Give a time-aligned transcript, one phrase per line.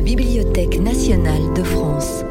[0.00, 2.24] la Bibliothèque nationale de France.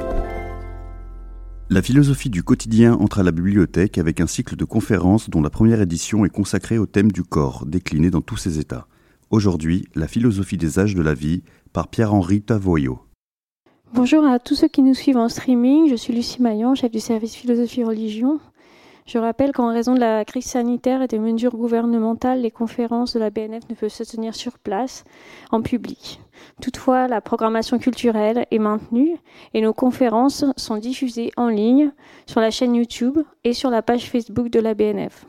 [1.70, 5.52] La philosophie du quotidien entre à la bibliothèque avec un cycle de conférences dont la
[5.52, 8.88] première édition est consacrée au thème du corps, décliné dans tous ses états.
[9.30, 13.02] Aujourd'hui, la philosophie des âges de la vie par Pierre-Henri Tavoyot.
[13.94, 15.92] Bonjour à tous ceux qui nous suivent en streaming.
[15.92, 18.40] Je suis Lucie Maillan, chef du service philosophie religion.
[19.10, 23.20] Je rappelle qu'en raison de la crise sanitaire et des mesures gouvernementales, les conférences de
[23.20, 25.04] la BNF ne peuvent se tenir sur place,
[25.50, 26.22] en public.
[26.62, 29.18] Toutefois, la programmation culturelle est maintenue
[29.56, 31.92] et nos conférences sont diffusées en ligne
[32.28, 35.26] sur la chaîne YouTube et sur la page Facebook de la BNF.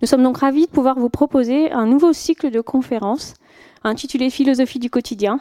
[0.00, 3.34] Nous sommes donc ravis de pouvoir vous proposer un nouveau cycle de conférences
[3.84, 5.40] intitulé Philosophie du quotidien,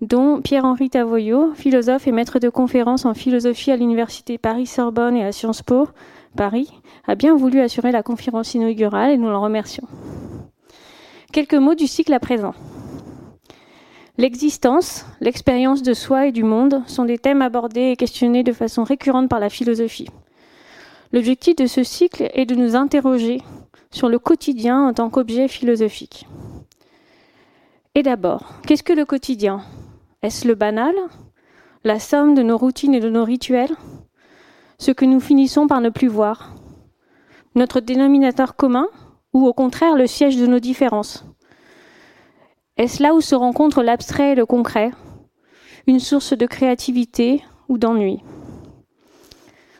[0.00, 5.32] dont Pierre-Henri Tavoyot, philosophe et maître de conférences en philosophie à l'Université Paris-Sorbonne et à
[5.32, 5.88] Sciences Po,
[6.36, 6.70] Paris,
[7.06, 9.86] a bien voulu assurer la conférence inaugurale et nous l'en remercions.
[11.32, 12.54] Quelques mots du cycle à présent.
[14.18, 18.82] L'existence, l'expérience de soi et du monde sont des thèmes abordés et questionnés de façon
[18.82, 20.08] récurrente par la philosophie.
[21.12, 23.40] L'objectif de ce cycle est de nous interroger
[23.90, 26.26] sur le quotidien en tant qu'objet philosophique.
[27.94, 29.62] Et d'abord, qu'est-ce que le quotidien?
[30.20, 30.94] Est-ce le banal
[31.84, 33.76] La somme de nos routines et de nos rituels
[34.78, 36.54] Ce que nous finissons par ne plus voir
[37.54, 38.88] Notre dénominateur commun
[39.32, 41.24] Ou au contraire le siège de nos différences?
[42.76, 44.90] Est-ce là où se rencontre l'abstrait et le concret
[45.86, 48.24] Une source de créativité ou d'ennui?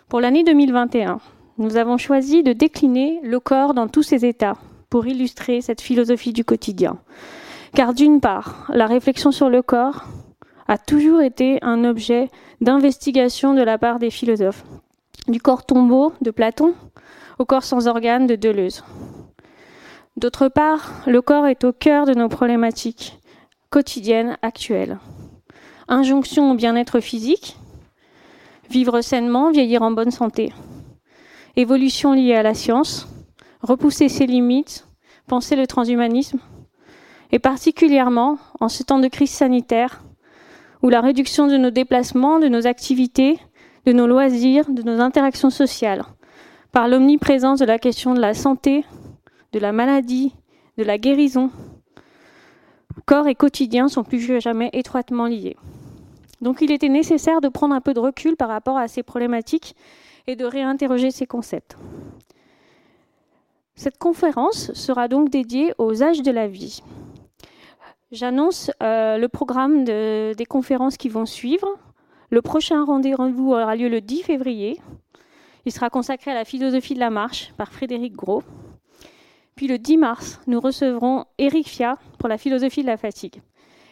[0.09, 1.19] Pour l'année 2021,
[1.59, 4.57] nous avons choisi de décliner le corps dans tous ses états
[4.89, 7.01] pour illustrer cette philosophie du quotidien.
[7.75, 10.05] Car d'une part, la réflexion sur le corps
[10.69, 12.31] a toujours été un objet
[12.61, 14.65] d'investigation de la part des philosophes,
[15.27, 16.75] du corps tombeau de Platon
[17.39, 18.85] au corps sans organes de Deleuze.
[20.17, 23.19] D'autre part, le corps est au cœur de nos problématiques
[23.71, 24.99] quotidiennes actuelles.
[25.87, 27.57] Injonction au bien-être physique,
[28.69, 30.53] vivre sainement, vieillir en bonne santé.
[31.57, 33.09] Évolution liée à la science,
[33.63, 34.87] repousser ses limites,
[35.27, 36.41] penser le transhumanisme,
[37.31, 40.03] et particulièrement en ce temps de crise sanitaire,
[40.83, 43.39] ou la réduction de nos déplacements, de nos activités,
[43.87, 46.05] de nos loisirs, de nos interactions sociales,
[46.73, 48.85] par l'omniprésence de la question de la santé,
[49.53, 50.35] de la maladie,
[50.77, 51.51] de la guérison.
[53.07, 55.57] Corps et quotidien sont plus que jamais étroitement liés.
[56.41, 59.75] Donc il était nécessaire de prendre un peu de recul par rapport à ces problématiques
[60.27, 61.77] et de réinterroger ces concepts.
[63.75, 66.83] Cette conférence sera donc dédiée aux âges de la vie.
[68.11, 71.69] J'annonce euh, le programme des conférences qui vont suivre.
[72.31, 74.81] Le prochain rendez-vous aura lieu le 10 février.
[75.67, 78.43] Il sera consacré à la philosophie de la marche par Frédéric Gros.
[79.57, 83.43] Puis le 10 mars, nous recevrons Eric Fia pour la philosophie de la fatigue.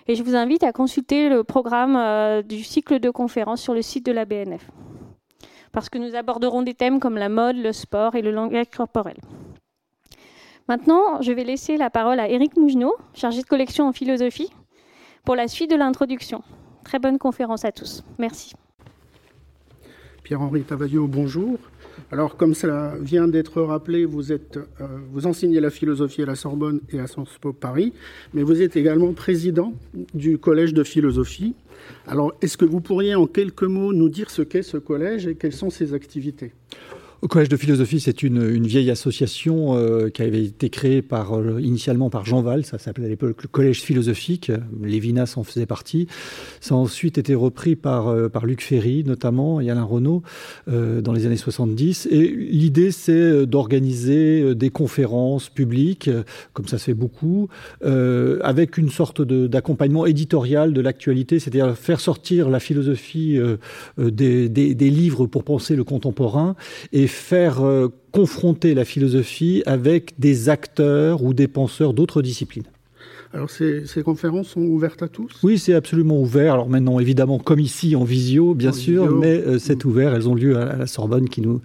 [0.06, 3.83] Et je vous invite à consulter le programme euh, du cycle de conférences sur le
[3.83, 4.71] site de la BNF.
[5.72, 9.16] Parce que nous aborderons des thèmes comme la mode, le sport et le langage corporel.
[10.69, 14.50] Maintenant, je vais laisser la parole à Éric Mougenot, chargé de collection en philosophie,
[15.25, 16.43] pour la suite de l'introduction.
[16.82, 18.03] Très bonne conférence à tous.
[18.19, 18.54] Merci.
[20.25, 21.56] Pierre-Henri Tavaillot, bonjour.
[22.10, 24.38] Alors, comme cela vient d'être rappelé, vous, euh,
[25.12, 27.93] vous enseignez la philosophie à la Sorbonne et à Sciences Po Paris,
[28.34, 29.72] mais vous êtes également président
[30.15, 31.54] du Collège de philosophie.
[32.09, 35.37] Alors, est-ce que vous pourriez en quelques mots nous dire ce qu'est ce collège et
[35.37, 36.53] quelles sont ses activités?
[37.26, 41.37] Au Collège de philosophie, c'est une, une, vieille association euh, qui avait été créée par,
[41.37, 45.66] euh, initialement par Jean Val, ça s'appelait à l'époque le Collège philosophique, Lévinas en faisait
[45.66, 46.06] partie.
[46.60, 50.22] Ça a ensuite été repris par, euh, par Luc Ferry notamment et Alain Renaud
[50.69, 52.06] dans les années 70.
[52.12, 56.09] Et l'idée, c'est d'organiser des conférences publiques,
[56.53, 57.48] comme ça se fait beaucoup,
[57.82, 63.38] avec une sorte d'accompagnement éditorial de l'actualité, c'est-à-dire faire sortir la philosophie
[63.98, 66.54] des, des, des livres pour penser le contemporain
[66.92, 72.65] et faire euh, confronter la philosophie avec des acteurs ou des penseurs d'autres disciplines.
[73.32, 76.54] Alors ces, conférences sont ouvertes à tous Oui, c'est absolument ouvert.
[76.54, 79.88] Alors maintenant, évidemment, comme ici en visio, bien sûr, mais euh, c'est mm.
[79.88, 80.14] ouvert.
[80.14, 81.60] Elles ont lieu à, la Sorbonne qui nous,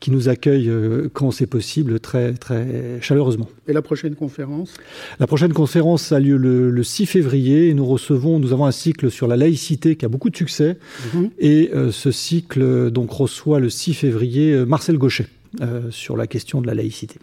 [0.00, 3.48] qui nous accueille euh, quand c'est possible très, très chaleureusement.
[3.68, 4.74] Et la prochaine conférence
[5.20, 9.10] La prochaine conférence a lieu le, 6 février et nous recevons, nous avons un cycle
[9.10, 10.78] sur la laïcité qui a beaucoup de succès.
[10.78, 11.30] Mm-hmm.
[11.38, 15.26] Et euh, ce cycle donc reçoit le 6 février Marcel Gauchet.
[15.62, 17.18] Euh, sur la question de la laïcité.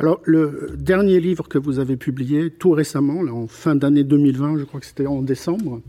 [0.00, 4.58] Alors, le dernier livre que vous avez publié tout récemment, là, en fin d'année 2020,
[4.58, 5.80] je crois que c'était en décembre,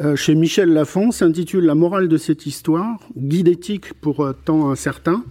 [0.00, 4.70] euh, chez Michel Lafon, s'intitule La morale de cette histoire, guide éthique pour euh, temps
[4.70, 5.24] incertain.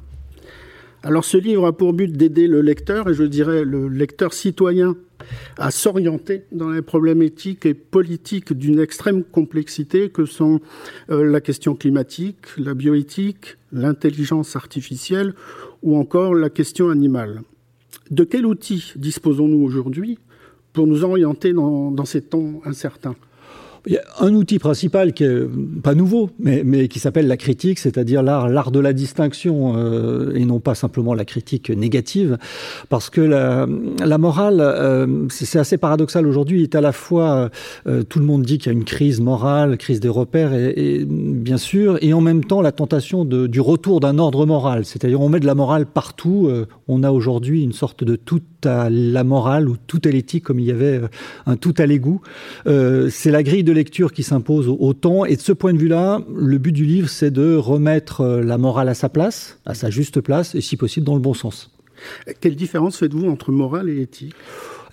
[1.03, 4.97] Alors ce livre a pour but d'aider le lecteur, et je dirais le lecteur citoyen,
[5.57, 10.61] à s'orienter dans les problèmes éthiques et politiques d'une extrême complexité que sont
[11.09, 15.33] euh, la question climatique, la bioéthique, l'intelligence artificielle
[15.83, 17.41] ou encore la question animale.
[18.09, 20.19] De quel outil disposons-nous aujourd'hui
[20.73, 23.15] pour nous orienter dans, dans ces temps incertains?
[23.87, 25.47] Il y a un outil principal qui est
[25.81, 30.59] pas nouveau, mais, qui s'appelle la critique, c'est-à-dire l'art, de la distinction, euh, et non
[30.59, 32.37] pas simplement la critique négative,
[32.89, 36.27] parce que la, morale, euh, c'est assez paradoxal.
[36.27, 37.49] Aujourd'hui, est à la fois,
[37.87, 41.05] euh, tout le monde dit qu'il y a une crise morale, crise des repères, et,
[41.07, 45.29] bien sûr, et en même temps la tentation du retour d'un ordre moral, c'est-à-dire on
[45.29, 49.23] met de la morale partout, euh, on a aujourd'hui une sorte de tout à la
[49.23, 51.07] morale ou tout à l'éthique, comme il y avait euh,
[51.45, 52.21] un tout à l'égout.
[52.67, 55.25] Euh, c'est la grille de lecture qui s'impose au temps.
[55.25, 58.57] Et de ce point de vue-là, le but du livre, c'est de remettre euh, la
[58.57, 61.71] morale à sa place, à sa juste place, et si possible dans le bon sens.
[62.39, 64.33] Quelle différence faites-vous entre morale et éthique?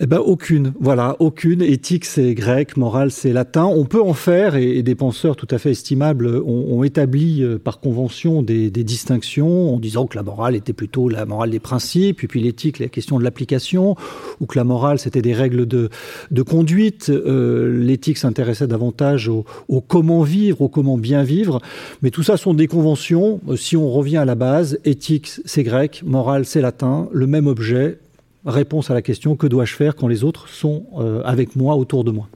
[0.01, 1.61] Eh ben aucune, voilà, aucune.
[1.61, 3.65] Éthique c'est grec, morale c'est latin.
[3.65, 7.81] On peut en faire et, des penseurs tout à fait estimables ont, établi euh, par
[7.81, 12.27] convention des, distinctions en disant que la morale était plutôt la morale des principes, et
[12.27, 13.97] puis l'éthique la question de l'application,
[14.39, 15.89] ou que la morale c'était des règles de,
[16.31, 17.09] de conduite.
[17.09, 19.43] Euh, L'éthique s'intéressait davantage au,
[19.81, 21.59] comment vivre, au comment bien vivre.
[22.01, 23.41] Mais tout ça sont des conventions.
[23.57, 27.97] Si on revient à la base, éthique c'est grec, morale c'est latin, le même objet,
[28.45, 32.03] réponse à la question que dois-je faire quand les autres sont euh, avec moi, autour
[32.03, 32.27] de moi?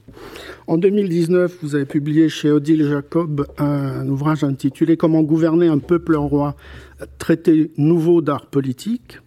[0.66, 6.16] En 2019, vous avez publié chez Odile Jacob un ouvrage intitulé Comment gouverner un peuple
[6.16, 6.56] en roi,
[7.18, 9.18] traité nouveau d'art politique.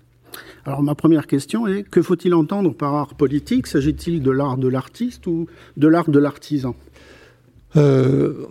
[0.66, 3.68] Alors ma première question est que faut-il entendre par art politique?
[3.68, 5.48] S'agit-il de l'art de l'artiste ou
[5.78, 6.76] de l'art de l'artisan?
[7.76, 8.48] Euh,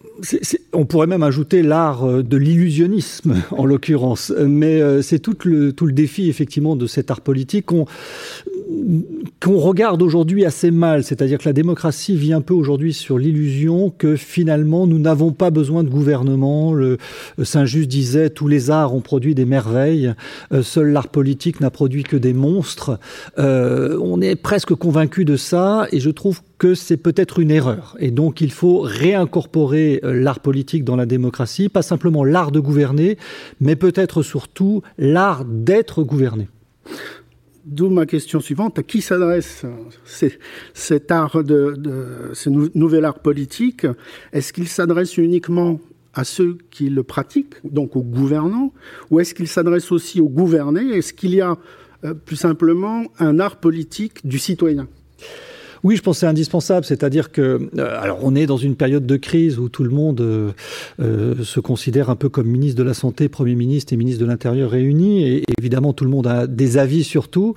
[0.72, 5.72] on pourrait même ajouter l'art euh, de l'illusionnisme en l'occurrence, mais euh, c'est tout le,
[5.72, 7.72] tout le défi effectivement de cet art politique
[9.40, 13.18] qu'on qu regarde aujourd'hui assez mal, c'est-à-dire que la démocratie vit un peu aujourd'hui sur
[13.18, 16.72] l'illusion que finalement nous n'avons pas besoin de gouvernement.
[16.72, 16.98] Le
[17.42, 20.14] Saint-Just disait tous les arts ont produit des merveilles,
[20.52, 22.98] euh, seul l'art politique n'a produit que des monstres.
[23.38, 27.96] Euh, on est presque convaincu de ça et je trouve que c'est peut-être une erreur.
[28.00, 32.60] Et donc il faut réincorporer euh, l'art politique dans la démocratie, pas simplement l'art de
[32.60, 33.16] gouverner,
[33.60, 36.48] mais peut-être surtout l'art d'être gouverné.
[37.66, 39.64] D'où ma question suivante à qui s'adresse
[40.72, 43.88] cet art de, ce nou nouvel art politique?
[44.32, 45.80] Est-ce qu'il s'adresse uniquement
[46.14, 48.72] à ceux qui le pratiquent, donc aux gouvernants,
[49.10, 50.96] ou est-ce qu'il s'adresse aussi aux gouvernés?
[50.96, 51.58] Est-ce qu'il y a
[52.04, 54.86] euh, plus simplement un art politique du citoyen?
[55.87, 59.17] Oui, je pense c'est indispensable, c'est-à-dire que euh, alors on est dans une période de
[59.17, 60.50] crise où tout le monde euh,
[61.00, 64.27] euh, se considère un peu comme ministre de la santé, premier ministre et ministre de
[64.27, 67.55] l'Intérieur réunis et, et évidemment tout le monde a des avis sur tout.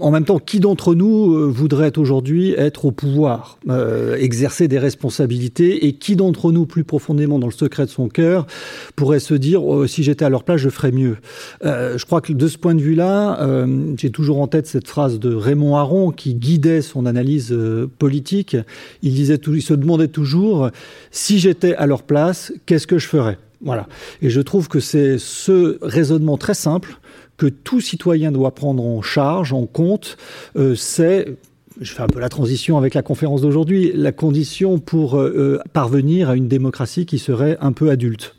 [0.00, 4.78] En même temps, qui d'entre nous euh, voudrait aujourd'hui être au pouvoir, euh, exercer des
[4.78, 8.46] responsabilités, et qui d'entre nous, plus profondément dans le secret de son cœur,
[8.94, 11.16] pourrait se dire oh, si j'étais à leur place, je ferais mieux?
[11.64, 14.88] Euh, je crois que de ce point de vue-là, euh, j'ai toujours en tête cette
[14.88, 18.56] phrase de Raymond Aron qui guidait son analyse euh, politique.
[19.02, 20.70] Il disait, il se demandait toujours
[21.10, 23.38] si j'étais à leur place, qu'est-ce que je ferais?
[23.62, 23.86] Voilà.
[24.20, 26.98] Et je trouve que c'est ce raisonnement très simple
[27.36, 30.16] que tout citoyen doit prendre en charge, en compte,
[30.56, 31.36] euh, c'est
[31.80, 36.30] je fais un peu la transition avec la conférence d'aujourd'hui, la condition pour euh, parvenir
[36.30, 38.34] à une démocratie qui serait un peu adulte.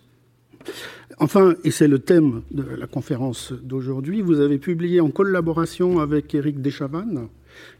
[1.19, 6.33] Enfin, et c'est le thème de la conférence d'aujourd'hui, vous avez publié en collaboration avec
[6.33, 7.27] Éric Deschavannes,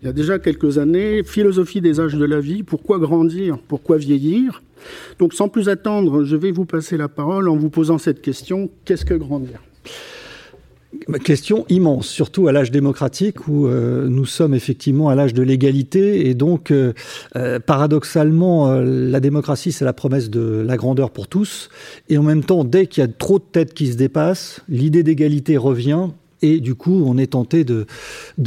[0.02, 3.98] il y a déjà quelques années, Philosophie des âges de la vie, pourquoi grandir, pourquoi
[3.98, 4.64] vieillir?
[5.20, 8.70] Donc sans plus attendre, je vais vous passer la parole en vous posant cette question,
[8.86, 9.62] qu'est-ce que grandir?
[11.24, 16.28] Question immense, surtout à l'âge démocratique où euh, nous sommes effectivement à l'âge de l'égalité
[16.28, 16.94] et donc euh,
[17.36, 21.70] euh, paradoxalement la démocratie c'est la promesse de la grandeur pour tous.
[22.10, 25.04] Et en même temps dès qu'il y a trop de têtes qui se dépassent, l'idée
[25.04, 26.10] d'égalité revient
[26.42, 27.86] Et du coup, on est tenté de,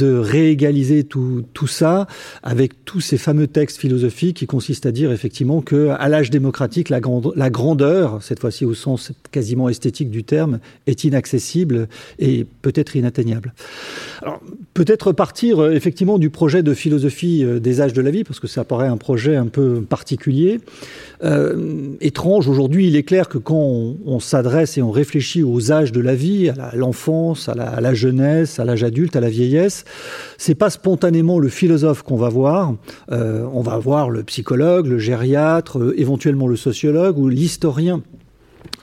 [0.01, 2.07] réégaliser tout, ça
[2.43, 6.99] avec tous ces fameux textes philosophiques qui consistent à dire effectivement qu'à l'âge démocratique, la,
[6.99, 11.87] grand, la grandeur, cette fois-ci au sens quasiment esthétique du terme, est inaccessible
[12.19, 13.53] et peut-être inatteignable.
[14.73, 18.39] Peut-être partir euh, effectivement du projet de philosophie euh, des âges de la vie, parce
[18.39, 20.59] que ça paraît un projet un peu particulier.
[21.23, 25.91] Euh, étrange, aujourd'hui, il est clair que quand on s'adresse et on réfléchit aux âges
[25.91, 29.29] de la vie, à l'enfance, à la, à la jeunesse, à l'âge adulte, à la
[29.29, 29.85] vieillesse,
[30.37, 32.75] c'est pas spontanément le philosophe qu'on va voir.
[33.11, 38.01] Euh, on va voir le psychologue, le gériatre, euh, éventuellement le sociologue ou l'historien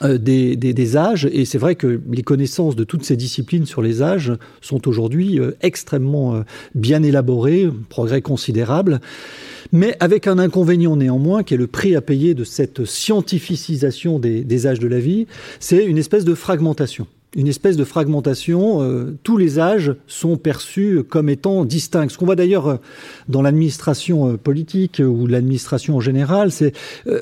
[0.02, 4.00] des, des, âges, et c'est vrai que les connaissances de toutes ces disciplines sur les
[4.00, 9.00] âges sont aujourd'hui extrêmement bien élaborées, progrès considérable,
[9.72, 14.44] mais avec un inconvénient néanmoins, qui est le prix à payer de cette scientificisation des,
[14.44, 15.26] des âges de la vie,
[15.58, 18.82] c'est une espèce de fragmentation une espèce de fragmentation.
[18.82, 22.08] Euh, tous les âges sont perçus comme étant distincts.
[22.08, 22.76] Ce qu'on voit d'ailleurs euh,
[23.28, 26.72] dans l'administration euh, politique ou l'administration en général, c'est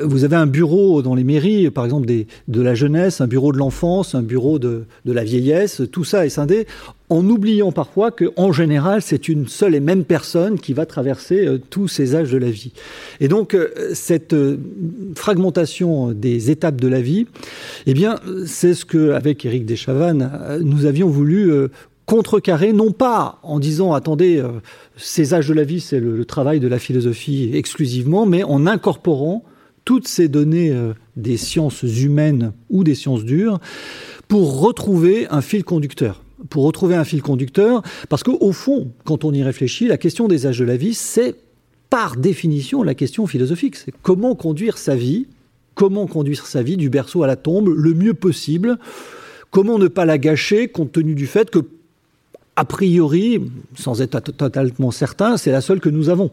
[0.02, 3.58] vous avez un bureau dans les mairies, par exemple de la jeunesse, un bureau de
[3.58, 5.82] l'enfance, un bureau de la vieillesse.
[5.90, 6.66] Tout ça est scindé
[7.08, 11.58] en oubliant parfois qu'en général, c'est une seule et même personne qui va traverser euh,
[11.58, 12.72] tous ces âges de la vie.
[13.20, 14.58] Et donc, euh, cette euh,
[15.14, 17.26] fragmentation des étapes de la vie,
[17.86, 21.50] eh bien, c'est ce que, avec Éric Deschavannes, nous avions voulu
[22.06, 24.42] contrecarrer, non pas en disant, attendez,
[24.96, 29.44] ces âges de la vie, c'est le, travail de la philosophie exclusivement, mais en incorporant
[29.84, 30.74] toutes ces données
[31.16, 33.60] des sciences humaines ou des sciences dures
[34.28, 39.32] pour retrouver un fil conducteur pour retrouver un fil conducteur, parce qu'au fond, quand on
[39.32, 41.34] y réfléchit, la question des âges de la vie, c'est
[41.90, 43.76] par définition la question philosophique.
[43.76, 45.26] C'est comment conduire sa vie,
[45.74, 48.78] comment conduire sa vie du berceau à la tombe le mieux possible,
[49.50, 51.60] comment ne pas la gâcher compte tenu du fait que,
[52.56, 53.40] a priori,
[53.74, 56.30] sans être totalement certain, c'est la seule que nous avons.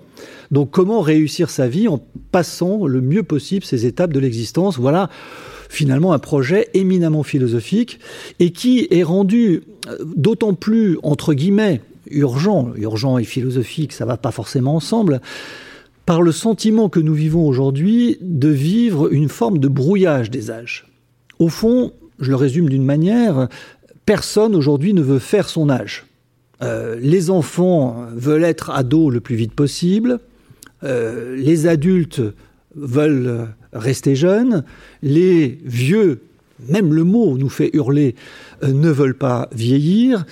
[0.51, 2.01] Donc comment réussir sa vie en
[2.31, 4.79] passant le mieux possible ces étapes de l'existence?
[4.79, 5.09] Voilà
[5.73, 7.99] finalement un projet éminemment philosophique
[8.39, 14.17] et qui est rendu euh, d'autant plus, entre guillemets, urgent, urgent et philosophique, ça va
[14.17, 15.21] pas forcément ensemble,
[16.05, 20.85] par le sentiment que nous vivons aujourd'hui de vivre une forme de brouillage des âges.
[21.39, 23.47] Au fond, je le résume d'une manière,
[24.05, 26.05] personne aujourd'hui ne veut faire son âge.
[26.61, 30.19] Euh, les enfants veulent être ados le plus vite possible,
[30.83, 32.21] euh, les adultes
[32.75, 34.63] veulent rester jeunes,
[35.01, 36.21] les vieux,
[36.69, 38.15] même le mot nous fait hurler,
[38.63, 40.25] euh, ne veulent pas vieillir.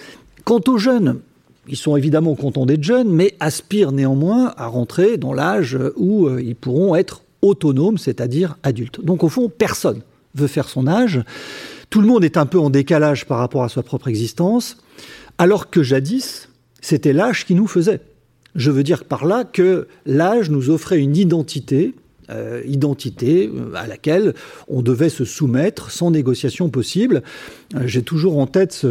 [0.44, 1.20] Quant aux jeunes,
[1.68, 6.42] ils sont évidemment contents d'être jeunes, mais aspirent néanmoins à rentrer dans l'âge où euh,
[6.42, 9.04] ils pourront être autonomes, c'est-à-dire adultes.
[9.04, 10.02] Donc au fond, personne
[10.36, 11.22] veut faire son âge.
[11.90, 14.78] Tout le monde est un peu en décalage par rapport à sa propre existence,
[15.38, 18.00] alors que jadis, c'était l'âge qui nous faisait.
[18.56, 21.94] Je veux dire par là que l'âge nous offrait une identité,
[22.32, 24.34] euh, identité euh, à laquelle
[24.68, 27.24] on devait se soumettre sans négociation possible.
[27.76, 28.86] Euh, j'ai toujours en tête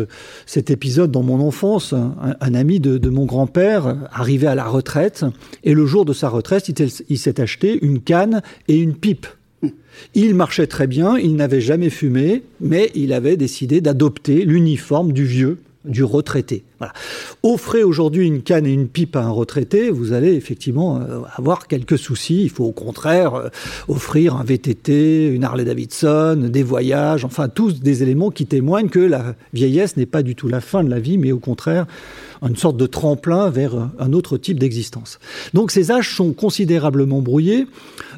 [0.46, 1.94] cet épisode dans mon enfance.
[1.94, 5.24] Un, ami de, mon grand-père arrivait à la retraite
[5.64, 6.70] et le jour de sa retraite,
[7.08, 9.26] il s'est acheté une canne et une pipe.
[10.14, 15.24] Il marchait très bien, il n'avait jamais fumé, mais il avait décidé d'adopter l'uniforme du
[15.24, 16.62] vieux du retraité.
[17.42, 21.66] Offrez aujourd'hui une canne et une pipe à un retraité, vous allez effectivement euh, avoir
[21.66, 22.42] quelques soucis.
[22.42, 23.48] Il faut au contraire euh,
[23.88, 28.98] offrir un VTT, une Harley Davidson, des voyages, enfin tous des éléments qui témoignent que
[28.98, 31.86] la vieillesse n'est pas du tout la fin de la vie, mais au contraire
[32.42, 35.18] une sorte de tremplin vers un autre type d'existence.
[35.52, 37.66] Donc ces âges sont considérablement brouillés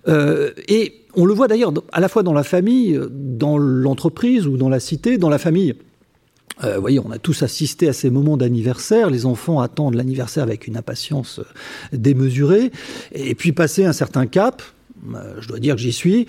[0.07, 4.57] euh, et on le voit d'ailleurs à la fois dans la famille, dans l'entreprise ou
[4.57, 5.19] dans la cité.
[5.19, 5.75] Dans la famille,
[6.65, 9.11] euh, voyez, on a tous assisté à ces moments d'anniversaire.
[9.11, 12.71] Les enfants attendent l'anniversaire avec une impatience euh, démesurée.
[13.13, 14.63] Et puis, passer un certain cap,
[15.15, 16.27] euh, je dois dire que j'y suis,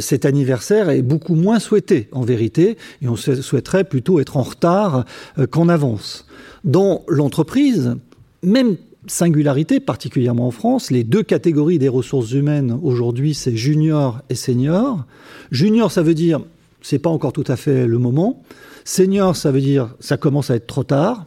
[0.00, 5.04] cet anniversaire est beaucoup moins souhaité, en vérité, et on souhaiterait plutôt être en retard
[5.50, 6.26] qu'en avance.
[6.64, 7.96] Dans l'entreprise,
[8.42, 14.34] même singularité, particulièrement en France, les deux catégories des ressources humaines aujourd'hui, c'est junior et
[14.34, 15.06] senior.
[15.50, 16.40] Junior, ça veut dire,
[16.82, 18.42] c'est pas encore tout à fait le moment.
[18.84, 21.26] Senior, ça veut dire ça commence à être trop tard.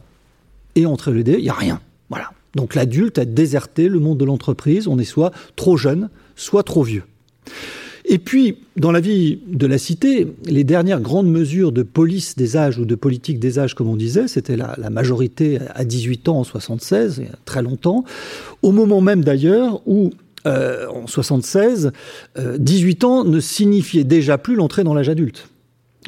[0.76, 1.80] Et entre les deux, il n'y a rien.
[2.08, 2.32] Voilà.
[2.54, 4.88] Donc l'adulte a déserté le monde de l'entreprise.
[4.88, 7.04] On est soit trop jeune, soit trop vieux.
[8.06, 12.56] Et puis, dans la vie de la cité, les dernières grandes mesures de police des
[12.56, 16.40] âges ou de politique des âges, comme on disait, c'était la, majorité à 18 ans
[16.40, 18.04] en 76, il y a très longtemps,
[18.60, 20.10] au moment même d'ailleurs où
[20.46, 21.92] euh, en 76,
[22.58, 25.48] 18 euh, ans ne signifiait déjà plus l'entrée dans l'âge adulte.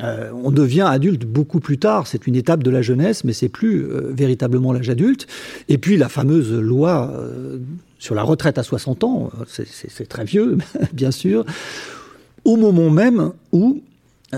[0.02, 3.48] Euh, on devient adulte beaucoup plus tard, c'est une étape de la jeunesse, mais c'est
[3.48, 5.26] plus véritablement l'âge adulte.
[5.68, 7.14] Et puis la fameuse loi
[7.98, 10.58] sur la retraite à 60 ans, c'est très vieux,
[10.92, 11.46] bien sûr,
[12.44, 13.80] au moment même où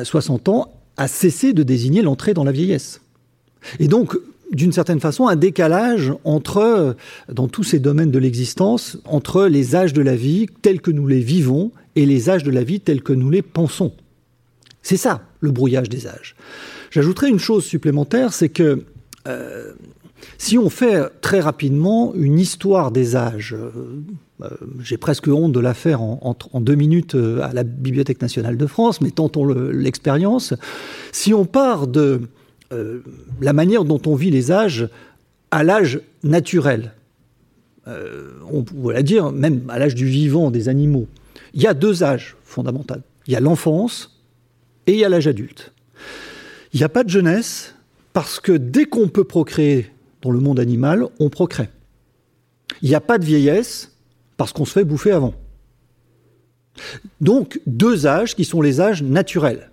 [0.00, 3.00] 60 ans a cessé de désigner l'entrée dans la vieillesse.
[3.80, 4.16] Et donc,
[4.52, 6.96] d'une certaine façon, un décalage entre,
[7.32, 11.06] dans tous ces domaines de l'existence, entre les âges de la vie tels que nous
[11.06, 13.92] les vivons et les âges de la vie tels que nous les pensons.
[14.82, 16.34] C'est ça, le brouillage des âges.
[16.90, 18.84] J'ajouterai une chose supplémentaire, c'est que
[19.26, 19.72] euh,
[20.38, 23.70] Si on fait très rapidement une histoire des âges, euh,
[24.42, 24.48] euh,
[24.80, 28.66] j'ai presque honte de la faire en, deux minutes euh, à la Bibliothèque nationale de
[28.66, 30.54] France, mais tentons l'expérience.
[31.12, 32.22] Si on part de
[32.70, 34.88] la manière dont on vit les âges
[35.50, 36.92] à l'âge naturel,
[38.50, 41.08] on pourrait dire même à l'âge du vivant des animaux,
[41.54, 42.96] il y a deux âges fondamentaux.
[43.26, 44.22] Il y a l'enfance
[44.86, 45.72] et il y a l'âge adulte.
[46.72, 47.74] Il n'y a pas de jeunesse
[48.12, 49.90] parce que dès qu'on peut procréer
[50.22, 51.70] dans le monde animal, on procrée.
[52.82, 53.96] Il n'y a pas de vieillesse
[54.36, 55.34] parce qu'on se fait bouffer avant.
[57.20, 59.70] Donc deux âges qui sont les âges naturels.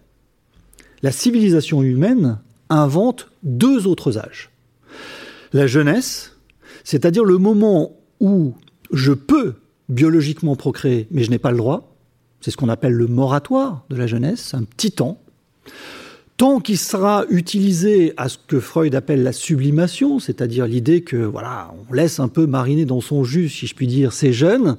[1.02, 4.50] La civilisation humaine invente deux autres âges.
[5.54, 6.36] La jeunesse,
[6.84, 8.54] c'est-à-dire le moment où
[8.92, 9.56] je peux
[9.90, 11.96] biologiquement procréer, mais je n'ai pas le droit.
[12.42, 15.20] C'est ce qu'on appelle le moratoire de la jeunesse, un petit temps
[16.38, 21.74] tant qu'il sera utilisé à ce que Freud appelle la sublimation, c'est-à-dire l'idée que voilà,
[21.90, 24.78] on laisse un peu mariner dans son jus, si je puis dire, ces jeunes,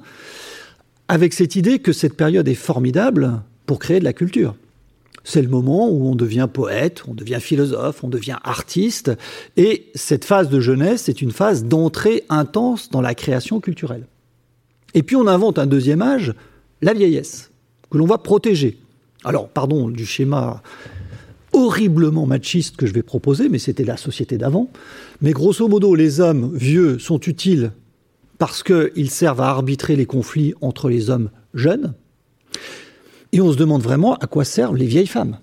[1.07, 4.55] avec cette idée que cette période est formidable pour créer de la culture.
[5.29, 9.11] C'est le moment où on devient poète, on devient philosophe, on devient artiste,
[9.57, 14.07] et cette phase de jeunesse est une phase d'entrée intense dans la création culturelle.
[14.93, 16.33] Et puis on invente un deuxième âge,
[16.81, 17.51] la vieillesse,
[17.91, 18.77] que l'on va protéger.
[19.25, 20.63] Alors, pardon du schéma
[21.51, 24.69] horriblement machiste que je vais proposer, mais c'était la société d'avant.
[25.19, 27.73] Mais grosso modo, les hommes vieux sont utiles
[28.37, 31.95] parce qu'ils servent à arbitrer les conflits entre les hommes jeunes.
[33.31, 35.39] Et on se demande vraiment à quoi servent les vieilles femmes.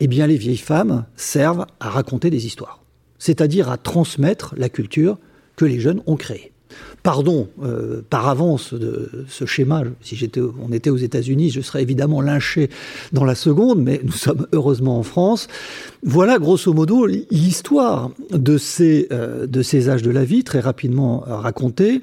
[0.00, 2.82] Eh bien, les vieilles femmes servent à raconter des histoires,
[3.18, 5.18] c'est-à-dire à transmettre la culture
[5.56, 6.52] que les jeunes ont créée
[7.02, 9.82] pardon euh, par avance de ce schéma.
[10.02, 10.30] Si
[10.62, 12.70] on était aux États-Unis, je serais évidemment lynché
[13.12, 15.48] dans la seconde, mais nous sommes heureusement en France.
[16.02, 22.02] Voilà grosso modo l'histoire de euh, de ces âges de la vie, très rapidement racontée.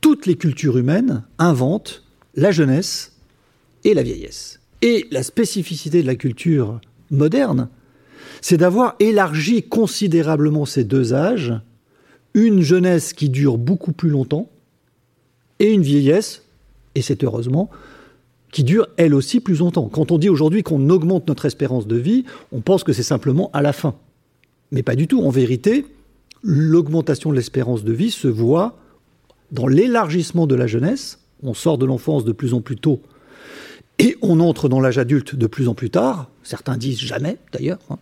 [0.00, 2.02] Toutes les cultures humaines inventent
[2.34, 3.11] la jeunesse
[3.84, 4.60] et la vieillesse.
[4.82, 7.68] Et la spécificité de la culture moderne,
[8.40, 11.54] c'est d'avoir élargi considérablement ces deux âges
[12.34, 14.48] une jeunesse qui dure beaucoup plus longtemps
[15.58, 16.42] et une vieillesse,
[16.94, 17.70] et c'est heureusement,
[18.50, 19.88] qui dure elle aussi plus longtemps.
[19.88, 23.50] Quand on dit aujourd'hui qu'on augmente notre espérance de vie, on pense que c'est simplement
[23.52, 23.94] à la fin.
[24.72, 25.22] Mais pas du tout.
[25.22, 25.86] En vérité,
[26.42, 28.76] l'augmentation de l'espérance de vie se voit
[29.52, 31.20] dans l'élargissement de la jeunesse.
[31.42, 33.00] On sort de l'enfance de plus en plus tôt
[33.98, 36.30] et on entre dans l'âge adulte de plus en plus tard.
[36.42, 37.78] Certains disent jamais d'ailleurs.
[37.90, 37.98] Hein.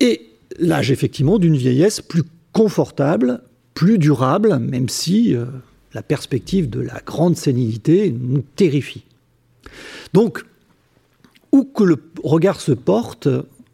[0.00, 3.42] Et l'âge effectivement d'une vieillesse plus confortable,
[3.74, 5.46] plus durable, même si euh,
[5.94, 9.04] la perspective de la grande sénilité nous terrifie.
[10.12, 10.44] Donc,
[11.52, 13.28] où que le regard se porte,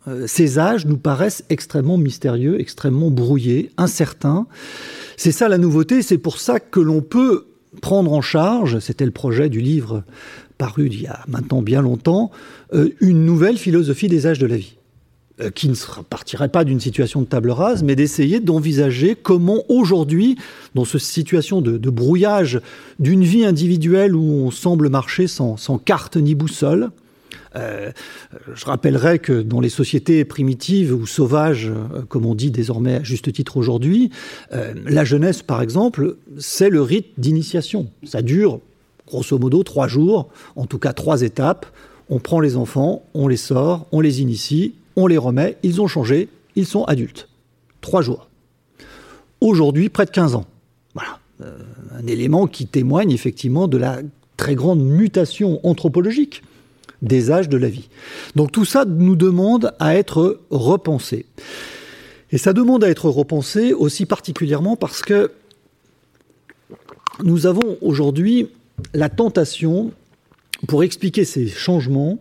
[0.08, 4.46] euh, ces âges nous paraissent extrêmement mystérieux, extrêmement brouillés, incertains.
[5.16, 7.46] C'est ça la nouveauté, c'est pour ça que l'on peut
[7.80, 10.04] prendre en charge, c'était le projet du livre
[10.58, 12.30] paru il y a maintenant bien longtemps,
[12.72, 14.76] euh, une nouvelle philosophie des âges de la vie.
[15.42, 15.74] Euh, qui ne
[16.08, 20.38] partirait pas d'une situation de table rase, mais d'essayer d'envisager comment aujourd'hui,
[20.74, 22.62] dans cette situation de, brouillage
[23.00, 26.88] d'une vie individuelle où on semble marcher sans, carte ni boussole,
[27.56, 27.90] euh,
[28.54, 33.02] je rappellerai que dans les sociétés primitives ou sauvages, euh, comme on dit désormais à
[33.02, 34.10] juste titre aujourd'hui,
[34.50, 37.88] la jeunesse, par exemple, c'est le rite d'initiation.
[38.04, 38.60] Ça dure,
[39.06, 41.66] grosso modo, trois jours, en tout cas trois étapes.
[42.08, 45.86] On prend les enfants, on les sort, on les initie, on les remet, ils ont
[45.86, 47.28] changé, ils sont adultes.
[47.80, 48.28] Trois jours.
[49.40, 50.46] Aujourd'hui, près de 15 ans.
[50.94, 51.18] Voilà.
[51.42, 51.58] Euh,
[51.98, 54.00] un élément qui témoigne effectivement de la
[54.36, 56.42] très grande mutation anthropologique
[57.02, 57.88] des âges de la vie.
[58.34, 61.26] Donc tout ça nous demande à être repensé.
[62.32, 65.30] Et ça demande à être repensé aussi particulièrement parce que
[67.22, 68.48] nous avons aujourd'hui
[68.92, 69.92] la tentation,
[70.68, 72.18] pour expliquer ces changements,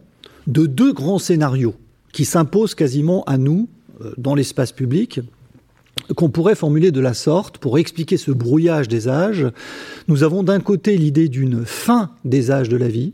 [0.48, 1.76] de deux grands scénarios
[2.14, 3.68] qui s'impose quasiment à nous
[4.02, 5.22] euh, dans l'espace public
[6.16, 9.48] qu'on pourrait formuler de la sorte pour expliquer ce brouillage des âges.
[10.08, 13.14] Nous avons d'un côté l'idée d'une fin des âges de la vie,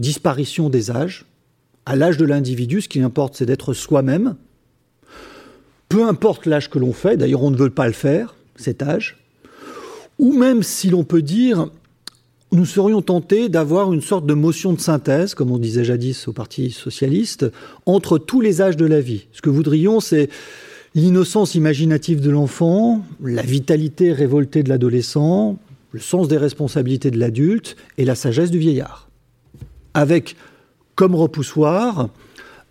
[0.00, 1.26] disparition des âges.
[1.86, 4.36] À l'âge de l'individu, ce qui importe, c'est d'être soi-même.
[5.88, 9.18] Peu importe l'âge que l'on fait, d'ailleurs on ne veut pas le faire, cet âge.
[10.18, 11.68] Ou même si l'on peut dire,
[12.52, 16.32] nous serions tentés d'avoir une sorte de motion de synthèse, comme on disait jadis au
[16.32, 17.46] Parti socialiste,
[17.86, 19.26] entre tous les âges de la vie.
[19.32, 20.28] Ce que voudrions, c'est
[20.94, 25.58] l'innocence imaginative de l'enfant, la vitalité révoltée de l'adolescent,
[25.92, 29.09] le sens des responsabilités de l'adulte et la sagesse du vieillard.
[29.94, 30.36] Avec
[30.94, 32.10] comme repoussoir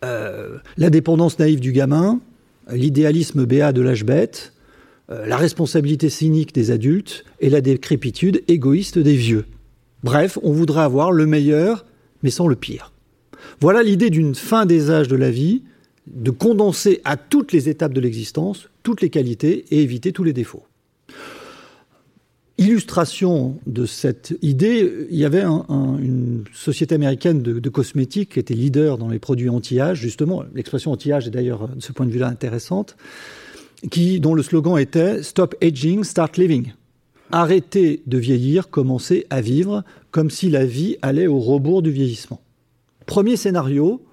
[0.06, 2.20] euh, la dépendance naïve du gamin,
[2.72, 4.54] l'idéalisme béat de l'âge bête,
[5.10, 9.46] euh, la responsabilité cynique des adultes et la décrépitude égoïste des vieux.
[10.04, 11.86] Bref, on voudrait avoir le meilleur,
[12.24, 12.92] mais sans le pire.
[13.60, 15.64] Voilà l'idée d'une fin des âges de la vie,
[16.08, 20.34] de condenser à toutes les étapes de l'existence toutes les qualités et éviter tous les
[20.34, 20.64] défauts.
[22.60, 28.98] Illustration de cette idée, il y avait une société américaine de, cosmétiques qui était leader
[28.98, 32.98] dans les produits anti-âge, justement, l'expression anti-âge est d'ailleurs de ce point de vue-là intéressante,
[33.90, 36.74] qui, dont le slogan était Stop aging, start living.
[37.32, 42.42] Arrêtez de vieillir, commencez à vivre, comme si la vie allait au rebours du vieillissement.
[43.06, 44.04] Premier scénario,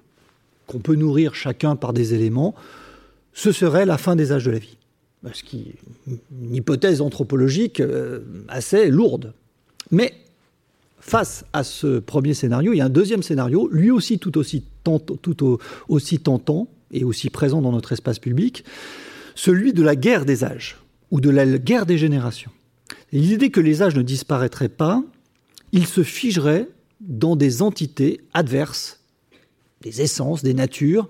[0.67, 2.55] qu'on peut nourrir chacun par des éléments,
[3.33, 4.77] ce serait la fin des âges de la vie.
[5.33, 5.75] Ce qui
[6.07, 9.33] une hypothèse anthropologique euh, assez lourde.
[9.91, 10.13] Mais
[10.99, 14.63] face à ce premier scénario, il y a un deuxième scénario, lui aussi tout aussi,
[14.83, 18.63] tout aussi tentant et aussi présent dans notre espace public,
[19.35, 20.77] celui de la guerre des âges
[21.11, 22.51] ou de la guerre des générations.
[23.11, 25.03] L'idée que les âges ne disparaîtraient pas,
[25.71, 26.67] ils se figeraient
[26.99, 28.99] dans des entités adverses,
[29.81, 31.07] des essences, des natures,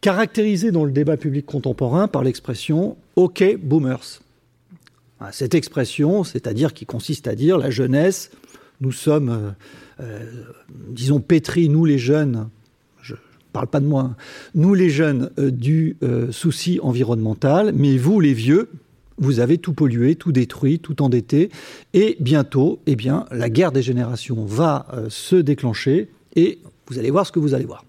[0.00, 4.20] caractérisées dans le débat public contemporain par l'expression OK boomers.
[5.32, 8.30] Cette expression, c'est-à-dire qui consiste à dire la jeunesse,
[8.80, 9.50] nous sommes, euh,
[10.00, 10.42] euh,
[10.90, 12.48] disons, pétris, nous les jeunes,
[13.00, 13.18] je ne
[13.52, 14.16] parle pas de moi, hein,
[14.54, 15.96] nous les jeunes euh, du
[16.30, 18.68] souci environnemental, mais vous les vieux,
[19.16, 21.50] vous avez tout pollué, tout détruit, tout endetté,
[21.94, 27.26] et bientôt, eh bien, la guerre des générations va se déclencher, et vous allez voir
[27.26, 27.85] ce que vous allez voir.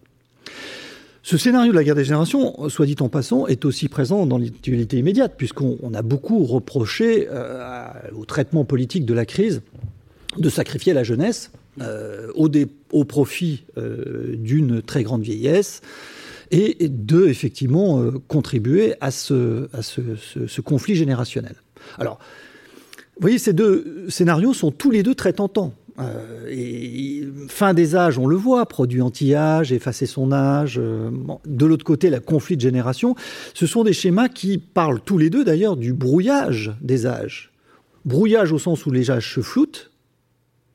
[1.27, 4.37] Ce scénario de la guerre des générations, soit dit en passant, est aussi présent dans
[4.37, 7.85] l'actualité immédiate, puisqu'on a beaucoup reproché euh,
[8.15, 9.61] au traitement politique de la crise
[10.37, 15.81] de sacrifier la jeunesse euh, au, profit d'une très grande vieillesse
[16.51, 21.55] et de effectivement euh, contribuer à, ce, ce, conflit générationnel.
[21.99, 22.19] Alors,
[23.17, 25.73] vous voyez, ces deux scénarios sont tous les deux très tentants.
[25.99, 30.77] Euh, et fin des âges, on le voit, produit anti-âge, effacer son âge.
[30.77, 31.09] Euh,
[31.45, 33.15] de l'autre côté, la conflit de génération.
[33.53, 37.51] Ce sont des schémas qui parlent tous les deux d'ailleurs du brouillage des âges.
[38.05, 39.91] Brouillage au sens où les âges se floutent,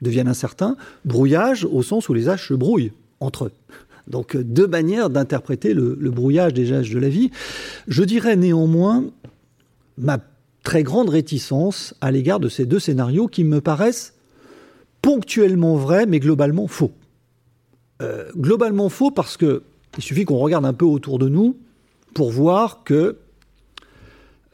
[0.02, 0.76] deviennent incertains.
[1.04, 3.52] Brouillage au sens où les âges se brouillent entre eux.
[4.08, 7.30] Donc deux manières d'interpréter le, brouillage des âges de la vie.
[7.86, 9.04] Je dirais néanmoins
[9.96, 10.18] ma
[10.64, 14.14] très grande réticence à l'égard de ces deux scénarios qui me paraissent
[15.02, 16.92] ponctuellement vrais mais globalement faux.
[18.00, 19.62] Euh, globalement faux parce que
[19.98, 21.58] il suffit qu'on regarde un peu autour de nous
[22.14, 23.18] pour voir que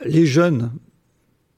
[0.05, 0.73] les jeunes,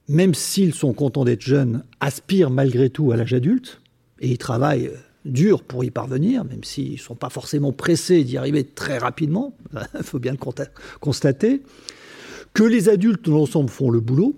[0.07, 3.81] même s'ils sont contents d'être jeunes, aspirent malgré tout à l'âge adulte
[4.19, 4.91] et ils travaillent
[5.25, 9.55] dur pour y parvenir, même s'ils ne sont pas forcément pressés d'y arriver très rapidement,
[9.73, 10.65] il faut bien le
[10.99, 11.61] constater,
[12.53, 14.35] que les adultes dans l'ensemble font le boulot,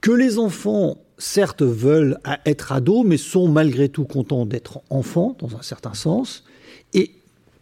[0.00, 5.56] que les enfants, certes, veulent être ados, mais sont malgré tout contents d'être enfants, dans
[5.56, 6.44] un certain sens,
[6.92, 7.12] et,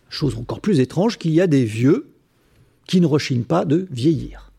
[0.08, 2.08] chose encore plus étrange, qu'il y a des vieux
[2.86, 4.52] qui ne rechignent pas de vieillir.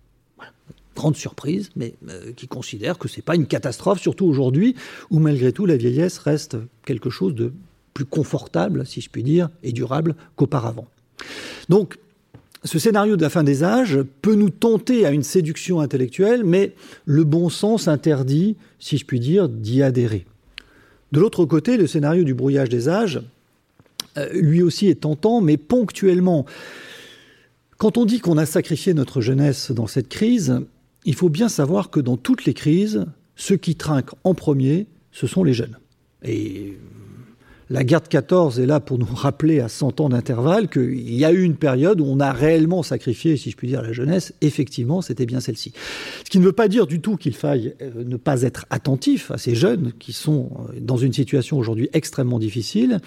[0.95, 4.75] Grande surprise, mais euh, qui considère que ce n'est pas une catastrophe, surtout aujourd'hui,
[5.09, 7.51] où malgré tout la vieillesse reste quelque chose de
[7.93, 10.87] plus confortable, si je puis dire, et durable qu'auparavant.
[11.69, 11.97] Donc,
[12.65, 16.73] ce scénario de la fin des âges peut nous tenter à une séduction intellectuelle, mais
[17.05, 20.25] le bon sens interdit, si je puis dire, d'y adhérer.
[21.11, 23.21] De l'autre côté, le scénario du brouillage des âges,
[24.17, 26.45] euh, lui aussi est tentant, mais ponctuellement.
[27.77, 30.59] Quand on dit qu'on a sacrifié notre jeunesse dans cette crise,
[31.05, 35.27] il faut bien savoir que dans toutes les crises, ceux qui trinquent en premier, ce
[35.27, 35.77] sont les jeunes.
[36.23, 36.77] Et
[37.69, 41.25] la guerre de 14 est là pour nous rappeler à 100 ans d'intervalle qu'il y
[41.25, 44.33] a eu une période où on a réellement sacrifié, si je puis dire, la jeunesse.
[44.41, 45.73] Effectivement, c'était bien celle-ci.
[46.23, 49.31] Ce qui ne veut pas dire du tout qu'il faille euh, ne pas être attentif
[49.31, 52.99] à ces jeunes qui sont euh, dans une situation aujourd'hui extrêmement difficile.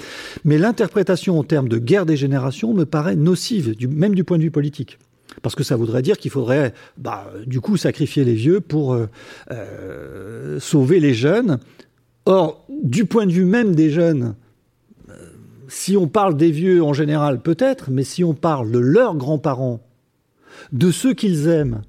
[0.44, 4.42] Mais l'interprétation en termes de guerre des générations me paraît nocive, même du point de
[4.42, 4.98] vue politique.
[5.42, 9.06] Parce que ça voudrait dire qu'il faudrait, bah, du coup, sacrifier les vieux pour euh,
[9.50, 11.58] euh, sauver les jeunes.
[12.26, 14.47] Or, du point de vue même des jeunes, euh,
[15.68, 19.80] si on parle des vieux en général, peut-être, mais si on parle de leurs grands-parents,
[20.72, 21.82] de ceux qu'ils aiment,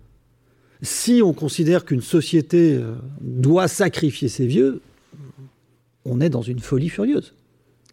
[0.81, 2.79] si on considère qu'une société
[3.21, 4.81] doit sacrifier ses vieux,
[6.05, 7.33] on est dans une folie furieuse.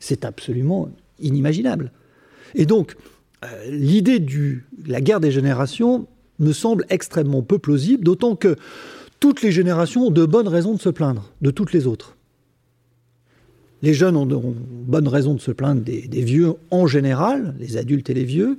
[0.01, 1.93] C'est absolument inimaginable.
[2.55, 2.97] Et donc,
[3.45, 6.07] euh, l'idée de la guerre des générations
[6.39, 8.57] me semble extrêmement peu plausible, d'autant que
[9.21, 12.16] toutes les générations ont de bonnes raisons de se plaindre de toutes les autres.
[13.87, 18.11] Les jeunes ont de bonnes raisons de se plaindre des, vieux en général, les adultes
[18.11, 18.59] et les vieux.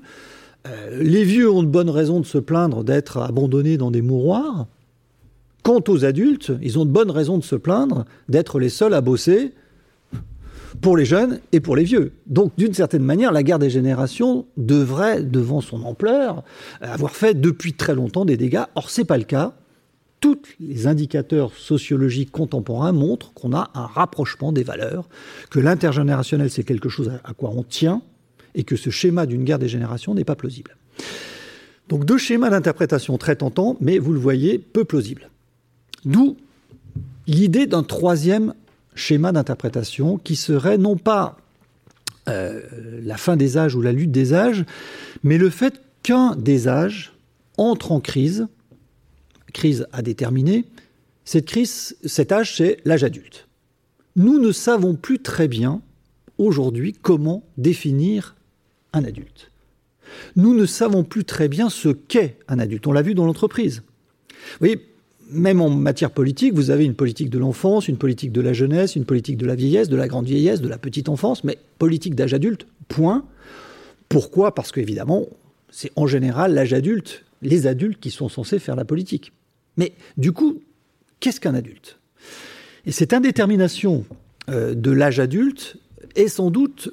[0.66, 4.68] euh, les vieux ont de bonnes raisons de se plaindre d'être abandonnés dans des mouroirs.
[5.64, 9.02] Quant aux adultes, ils ont de bonnes raisons de se plaindre d'être les seuls à
[9.02, 9.52] bosser
[10.80, 12.14] pour les jeunes et pour les vieux.
[12.28, 16.46] Donc, d'une certaine manière, la guerre des générations devrait, devant son ampleur,
[16.80, 18.64] avoir fait depuis très longtemps des dégâts.
[18.76, 19.56] Or, c'est pas le cas.
[20.20, 25.08] Tous les indicateurs sociologiques contemporains montrent qu'on a un rapprochement des valeurs,
[25.52, 28.02] que l'intergénérationnel, c'est quelque chose à quoi on tient,
[28.56, 30.76] et que ce schéma d'une guerre des générations n'est pas plausible.
[31.90, 35.30] Donc deux schémas d'interprétation très tentants, mais vous le voyez, peu plausibles.
[36.04, 36.38] D'où
[37.28, 38.54] l'idée d'un troisième
[38.96, 41.38] schéma d'interprétation qui serait non pas
[42.28, 42.62] euh,
[43.04, 44.66] la fin des âges ou la lutte des âges,
[45.24, 47.14] mais le fait qu'un des âges
[47.58, 48.48] entre en crise,
[49.58, 50.66] crise à déterminer,
[51.26, 53.48] cette crise, cet âge, c'est l'âge adulte.
[54.16, 55.82] Nous ne savons plus très bien
[56.38, 58.36] aujourd'hui comment définir
[58.94, 59.52] un adulte.
[60.36, 62.88] Nous ne savons plus très bien ce qu'est un adulte.
[62.88, 63.82] On l'a vu dans l'entreprise.
[64.30, 64.80] Vous voyez,
[65.32, 68.96] même en matière politique, vous avez une politique de l'enfance, une politique de la jeunesse,
[68.96, 72.16] une politique de la vieillesse, de la grande vieillesse, de la petite enfance, mais politique
[72.16, 73.26] d'âge adulte, point.
[74.08, 74.54] Pourquoi?
[74.54, 75.26] Parce qu'évidemment,
[75.70, 79.34] c'est en général l'âge adulte, les adultes qui sont censés faire la politique.
[79.78, 80.62] Mais du coup,
[81.20, 82.00] qu'est-ce qu'un adulte?
[82.86, 84.06] Et cette indétermination
[84.50, 85.78] euh, de l'âge adulte
[86.16, 86.90] est sans doute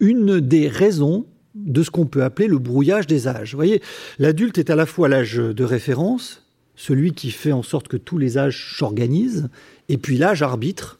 [0.00, 3.52] une des raisons de ce qu'on peut appeler le brouillage des âges.
[3.52, 3.82] Vous voyez,
[4.18, 8.18] l'adulte est à la fois l'âge de référence, celui qui fait en sorte que tous
[8.18, 9.48] les âges s'organisent,
[9.88, 10.98] et puis l'âge arbitre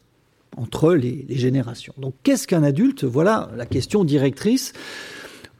[0.55, 1.93] entre les, générations.
[1.97, 3.03] Donc qu'est-ce qu'un adulte?
[3.03, 4.73] Voilà la question directrice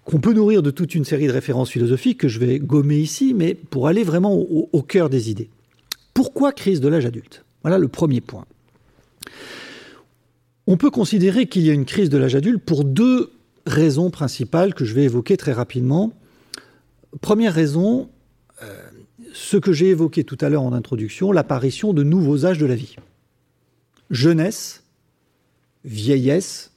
[0.05, 3.33] qu'on peut nourrir de toute une série de références philosophiques que je vais gommer ici,
[3.33, 5.49] mais pour aller vraiment au cœur des idées.
[6.13, 7.45] Pourquoi crise de l'âge adulte?
[7.61, 8.45] Voilà le premier point.
[10.67, 13.31] On peut considérer qu'il y a une crise de l'âge adulte pour deux
[13.65, 16.13] raisons principales que je vais évoquer très rapidement.
[17.21, 18.09] Première raison,
[18.61, 18.81] euh,
[19.33, 22.75] ce que j'ai évoqué tout à l'heure en introduction, l'apparition de nouveaux âges de la
[22.75, 22.95] vie.
[24.09, 24.83] Jeunesse,
[25.85, 26.71] vieillesse,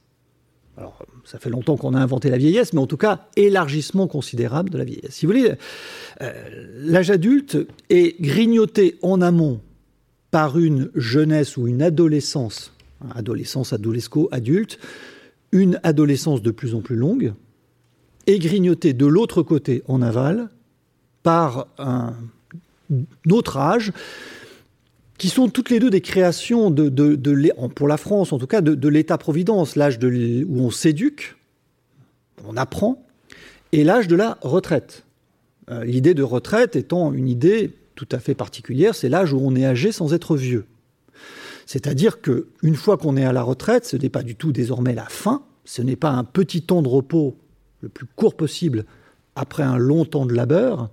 [0.77, 4.71] alors ça fait longtemps qu'on a inventé la vieillesse, mais en tout cas élargissement considérable
[4.71, 5.15] de la vieillesse.
[5.15, 5.53] Si vous voulez,
[6.21, 6.33] euh,
[6.79, 7.57] l'âge adulte
[7.89, 9.61] est grignoté en amont
[10.31, 12.73] par une jeunesse ou une adolescence
[13.15, 14.79] adolescence, adolesco, adulte,
[15.53, 17.35] une adolescence de plus en plus longue,
[18.27, 20.49] et grignotée de l'autre côté en aval
[21.23, 22.15] par un
[23.31, 23.93] autre âge,
[25.19, 27.17] qui sont toutes les deux des créations de,
[27.75, 31.37] pour la France en tout cas de, l'État-providence, l'âge où on s'éduque,
[32.47, 33.03] on apprend,
[33.73, 35.05] et l'âge de la retraite.
[35.71, 39.57] Euh, l'idée de retraite étant une idée tout à fait particulière, c'est l'âge où on
[39.57, 40.67] est âgé sans être vieux.
[41.65, 45.07] C'est-à-dire qu'une fois qu'on est à la retraite, ce n'est pas du tout désormais la
[45.07, 47.37] fin, ce n'est pas un petit temps de repos
[47.81, 48.85] le plus court possible
[49.35, 50.91] après un long temps de labeur.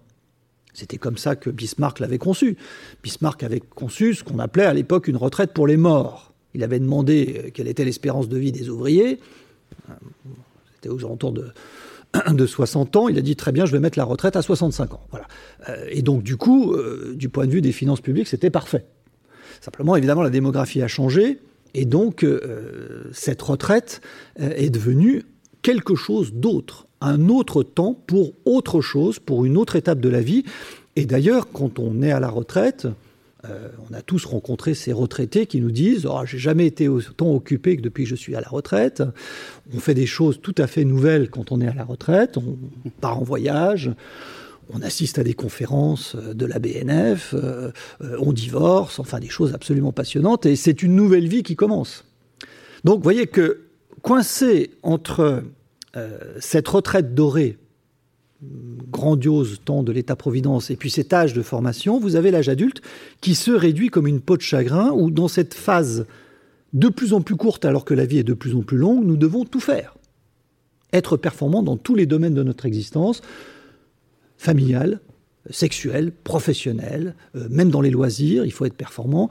[0.74, 2.58] C'était comme ça que Bismarck l'avait conçu.
[3.04, 6.34] Bismarck avait conçu ce qu'on appelait à l'époque une retraite pour les morts.
[6.54, 9.20] Il avait demandé euh, quelle était l'espérance de vie des ouvriers.
[10.76, 11.48] C'était aux alentours de,
[12.32, 13.08] de 60 ans.
[13.08, 15.08] Il a dit très bien, je vais mettre la retraite à 65 ans.
[15.12, 15.28] Voilà.
[15.70, 18.86] Euh, et donc, du coup, euh, du point de vue des finances publiques, c'était parfait.
[19.62, 21.40] Simplement, évidemment, la démographie a changé
[21.74, 24.02] et donc euh, cette retraite
[24.40, 25.24] euh, est devenue
[25.62, 30.22] quelque chose d'autre, un autre temps pour autre chose, pour une autre étape de la
[30.22, 30.44] vie.
[30.96, 32.88] Et d'ailleurs, quand on est à la retraite,
[33.46, 37.34] euh, on a tous rencontré ces retraités qui nous disent oh, J'ai jamais été autant
[37.34, 39.04] occupé que depuis que je suis à la retraite.
[39.74, 42.38] On fait des choses tout à fait nouvelles quand on est à la retraite.
[42.38, 43.92] On part en voyage,
[44.72, 47.72] on assiste à des conférences euh, de la BNF, euh,
[48.20, 52.06] on divorce, enfin des choses absolument passionnantes, et c'est une nouvelle vie qui commence.
[52.84, 53.62] Donc vous voyez que
[54.02, 55.44] coincé entre
[56.40, 57.58] cette retraite dorée,
[58.92, 62.82] grandiose temps de l'État-providence, et puis cet âge de formation, vous avez l'âge adulte
[63.22, 66.06] qui se réduit comme une peau de chagrin, où dans cette phase
[66.74, 69.06] de plus en plus courte alors que la vie est de plus en plus longue,
[69.06, 69.96] nous devons tout faire.
[70.92, 73.22] Être performants dans tous les domaines de notre existence,
[74.38, 75.00] familiale,
[75.50, 79.30] sexuelle, professionnelle, euh, même dans les loisirs, il faut être performant.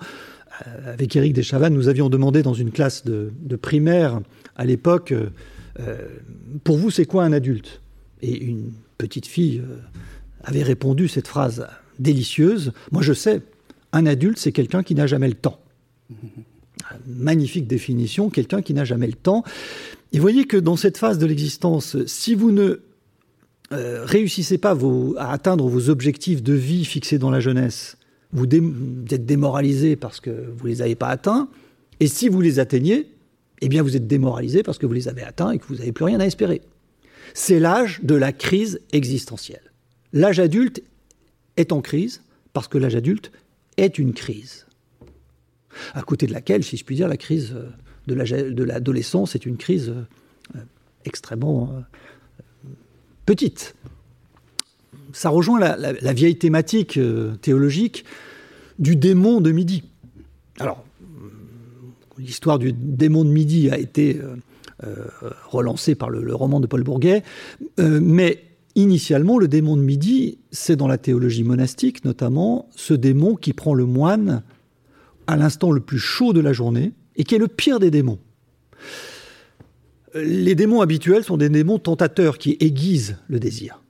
[0.67, 4.21] Euh, avec Éric Deschavannes, nous avions demandé dans une classe de, primaire
[4.57, 5.31] à l'époque, euh,
[6.65, 7.81] pour vous, c'est quoi un adulte?
[8.21, 9.63] Et une petite fille
[10.45, 11.67] avait répondu cette phrase
[11.99, 13.43] délicieuse, moi je sais,
[13.93, 15.61] un adulte, c'est quelqu'un qui n'a jamais le temps.
[17.07, 19.45] Magnifique définition, quelqu'un qui n'a jamais le temps.
[20.13, 22.81] Et voyez que dans cette phase de l'existence, si vous ne
[23.73, 24.77] euh, réussissez pas
[25.17, 27.97] à atteindre vos objectifs de vie fixés dans la jeunesse,
[28.33, 31.49] vous, êtes démoralisé parce que vous ne les avez pas atteints.
[32.01, 33.12] Et si vous les atteignez,
[33.63, 35.93] eh bien vous êtes démoralisé parce que vous les avez atteints et que vous n'avez
[35.93, 36.61] plus rien à espérer.
[37.33, 39.73] C'est l'âge de la crise existentielle.
[40.13, 40.83] L'âge adulte
[41.57, 42.23] est en crise
[42.53, 43.31] parce que l'âge adulte
[43.77, 44.67] est une crise.
[45.95, 47.71] À côté de laquelle, si je puis dire, la crise euh,
[48.07, 49.91] de l'adolescence est une crise
[50.55, 50.59] euh,
[51.05, 52.69] extrêmement euh,
[53.25, 53.75] petite.
[55.13, 56.99] Ça rejoint la, vieille thématique
[57.43, 58.05] théologique
[58.79, 59.85] du démon de midi.
[60.59, 60.85] Alors,
[62.19, 64.21] l'histoire du démon de midi a été
[65.49, 67.23] relancée par le, roman de Paul Bourget,
[67.79, 68.43] mais
[68.75, 73.75] Initialement, le démon de midi, c'est dans la théologie monastique notamment ce démon qui prend
[73.75, 74.43] le moine
[75.27, 78.19] à l'instant le plus chaud de la journée et qui est le pire des démons.
[80.15, 83.83] Les démons habituels sont des démons tentateurs qui aiguisent le désir.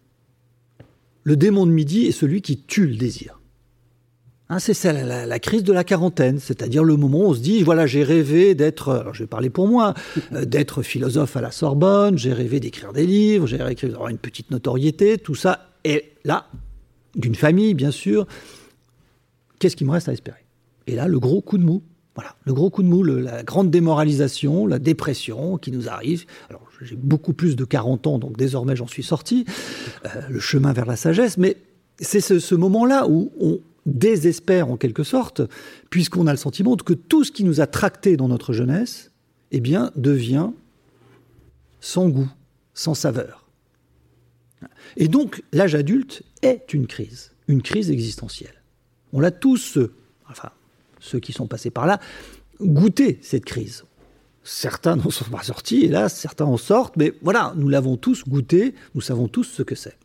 [1.23, 3.41] Le démon de midi est celui qui tue le désir.
[4.49, 7.63] Hein, c'est ça la, crise de la quarantaine, c'est-à-dire le moment où on se dit
[7.63, 9.95] voilà j'ai rêvé d'être, alors je vais parler pour moi,
[10.33, 14.19] euh, d'être philosophe à la Sorbonne, j'ai rêvé d'écrire des livres, j'ai rêvé d'avoir une
[14.19, 16.49] petite notoriété, tout ça est là,
[17.15, 18.27] d'une famille bien sûr.
[19.59, 20.45] Qu'est-ce qui me reste à espérer?
[20.87, 21.83] Et là le gros coup de mou,
[22.15, 26.27] voilà, le gros coup de mou, la grande démoralisation, la dépression qui nous arrive.
[26.51, 29.47] Alors j'ai beaucoup plus de 40 ans, donc désormais j'en suis sorti,
[30.05, 31.57] euh, le chemin vers la sagesse, mais
[32.01, 35.43] c'est ce, ce moment-là où on, désespère en quelque sorte,
[35.91, 39.11] puisqu'on a le sentiment que tout ce qui nous a tracté dans notre jeunesse,
[39.51, 40.51] eh devient
[41.81, 42.31] sans goût,
[42.75, 43.47] sans saveur.
[44.97, 48.63] Et donc, l'âge adulte est une crise, une crise existentielle.
[49.13, 49.79] On l'a tous,
[50.31, 50.51] enfin,
[51.01, 52.01] ceux qui sont passés par là,
[52.61, 53.85] goûté cette crise.
[54.45, 58.75] Certains n'en sont pas sortis, hélas, certains en sortent, mais voilà, nous l'avons tous goûté,
[58.95, 59.99] nous savons tous ce que c'est.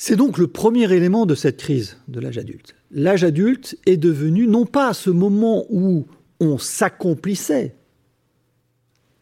[0.00, 2.76] C'est donc le premier élément de cette crise de l'âge adulte.
[2.92, 6.06] L'âge adulte est devenu non pas ce moment où
[6.38, 7.74] on s'accomplissait,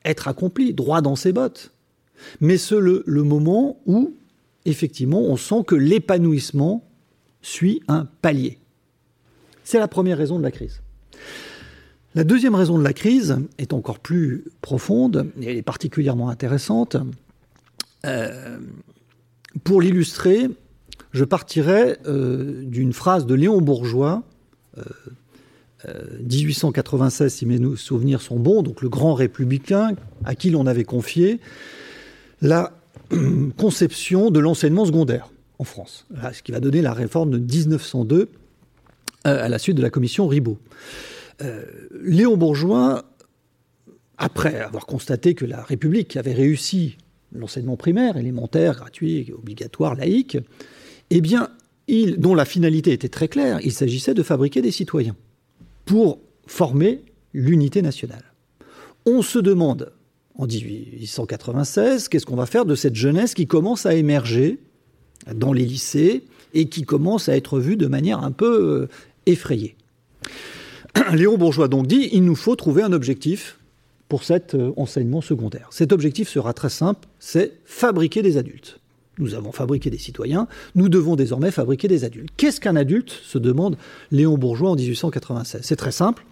[0.04, 1.72] être accompli, droit dans ses bottes,
[2.42, 4.12] mais c'est le, moment où,
[4.66, 6.86] effectivement, on sent que l'épanouissement
[7.40, 8.58] suit un palier.
[9.64, 10.82] C'est la première raison de la crise.
[12.14, 16.98] La deuxième raison de la crise est encore plus profonde et elle est particulièrement intéressante.
[18.04, 18.58] Euh,
[19.64, 20.50] pour l'illustrer,
[21.12, 24.22] je partirai euh, d'une phrase de Léon Bourgeois,
[26.20, 30.66] 1896 euh, euh, si mes souvenirs sont bons, donc le grand républicain à qui l'on
[30.66, 31.40] avait confié
[32.42, 32.72] la
[33.56, 38.28] conception de l'enseignement secondaire en France, ce qui va donner la réforme de 1902
[39.24, 40.58] à la suite de la commission Ribot.
[42.02, 43.04] Léon Bourgeois,
[44.18, 46.96] après avoir constaté que la République avait réussi
[47.34, 50.38] l'enseignement primaire, élémentaire, gratuit, obligatoire, laïque,
[51.10, 51.50] eh bien,
[52.18, 55.16] dont la finalité était très claire, il s'agissait de fabriquer des citoyens
[55.84, 58.24] pour former l'unité nationale.
[59.04, 59.92] On se demande,
[60.34, 64.58] en 1896, qu'est-ce qu'on va faire de cette jeunesse qui commence à émerger
[65.32, 68.88] dans les lycées et qui commence à être vue de manière un peu euh,
[69.26, 69.76] effrayée.
[71.12, 73.58] Léon Bourgeois donc dit, il nous faut trouver un objectif
[74.08, 75.68] pour cet euh, enseignement secondaire.
[75.70, 78.80] Cet objectif sera très simple, c'est fabriquer des adultes.
[79.18, 82.30] Nous avons fabriqué des citoyens, nous devons désormais fabriquer des adultes.
[82.36, 83.76] Qu'est-ce qu'un adulte se demande
[84.10, 85.62] Léon Bourgeois en 1896.
[85.62, 86.24] C'est très simple.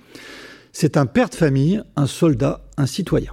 [0.72, 3.32] C'est un père de famille, un soldat, un citoyen.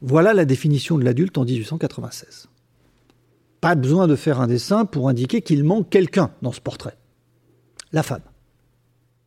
[0.00, 2.48] Voilà la définition de l'adulte en 1896.
[3.60, 6.96] Pas besoin de faire un dessin pour indiquer qu'il manque quelqu'un dans ce portrait.
[7.92, 8.22] La femme.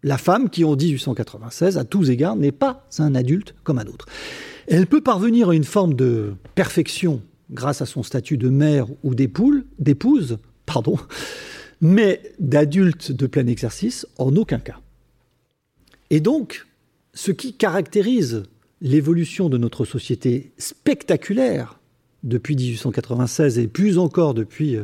[0.04, 4.06] La femme qui, en 1896, à tous égards, n'est pas un adulte comme un autre.
[4.68, 9.16] Elle peut parvenir à une forme de perfection grâce à son statut de mère ou
[9.16, 10.98] d'épouse, pardon,
[11.82, 14.80] mais d'adulte de plein exercice, en aucun cas.
[16.10, 16.68] Et donc,
[17.14, 18.44] ce qui caractérise
[18.82, 21.80] l'évolution de notre société spectaculaire
[22.24, 24.78] depuis 1896 et plus encore depuis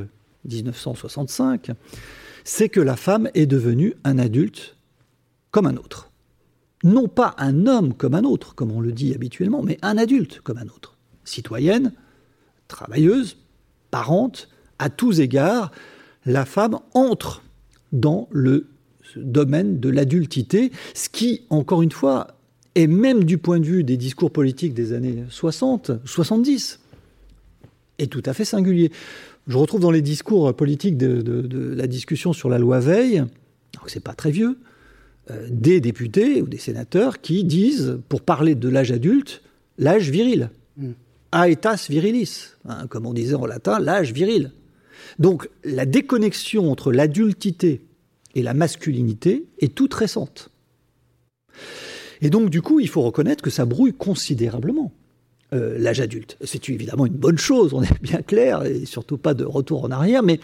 [0.45, 1.73] 1965, euh,
[2.43, 4.78] c'est que la femme est devenue un adulte
[5.51, 6.12] comme un autre.
[6.84, 10.41] Non pas un homme comme un autre, comme on le dit habituellement, mais un adulte
[10.41, 10.97] comme un autre.
[11.23, 11.93] Citoyenne,
[12.67, 13.38] travailleuse,
[13.91, 14.49] parente,
[14.80, 15.71] à tous égards,
[16.25, 17.43] la femme entre
[17.91, 18.67] dans le
[19.15, 22.28] domaine de l'adultité, ce qui, encore une fois,
[22.75, 26.80] est même du point de vue des discours politiques des années 60, 70,
[27.99, 28.91] est tout à fait singulier.
[29.47, 33.91] Je retrouve dans les discours politiques de, la discussion sur la loi Veil, alors que
[33.91, 34.57] c'est pas très vieux,
[35.32, 39.41] euh, des députés ou des sénateurs qui disent, pour parler de l'âge adulte,
[39.78, 40.49] l'âge viril.
[40.78, 40.91] Mm
[41.36, 44.52] aetas virilis, hein, comme on disait en latin, l'âge viril.
[45.20, 47.82] Donc la déconnexion entre l'adultité
[48.34, 50.50] et la masculinité est toute récente.
[52.22, 54.92] Et donc du coup, il faut reconnaître que ça brouille considérablement
[55.54, 56.38] euh, l'âge adulte.
[56.44, 59.92] C'est évidemment une bonne chose, on est bien clair, et surtout pas de retour en
[59.92, 60.40] arrière, mais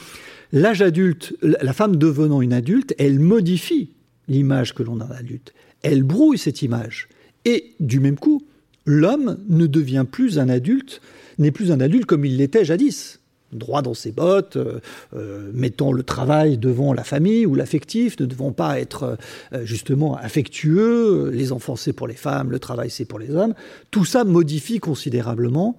[0.52, 3.94] l'âge adulte, la femme devenant une adulte, elle modifie
[4.28, 5.54] l'image que l'on a d'adulte.
[5.82, 7.10] Elle brouille cette image.
[7.46, 8.44] Et du même coup,
[8.86, 11.02] l'homme ne devient plus un adulte,
[11.38, 13.22] n'est plus un adulte comme il l'était jadis
[13.54, 14.80] droit dans ses bottes, euh,
[15.14, 19.18] euh, mettons le travail devant la famille ou l'affectif, ne devons pas être
[19.54, 23.54] euh, justement affectueux, les enfants c'est pour les femmes, le travail c'est pour les hommes.
[23.92, 25.78] Tout ça modifie considérablement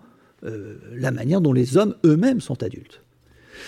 [0.93, 3.01] la manière dont les hommes eux-mêmes sont adultes.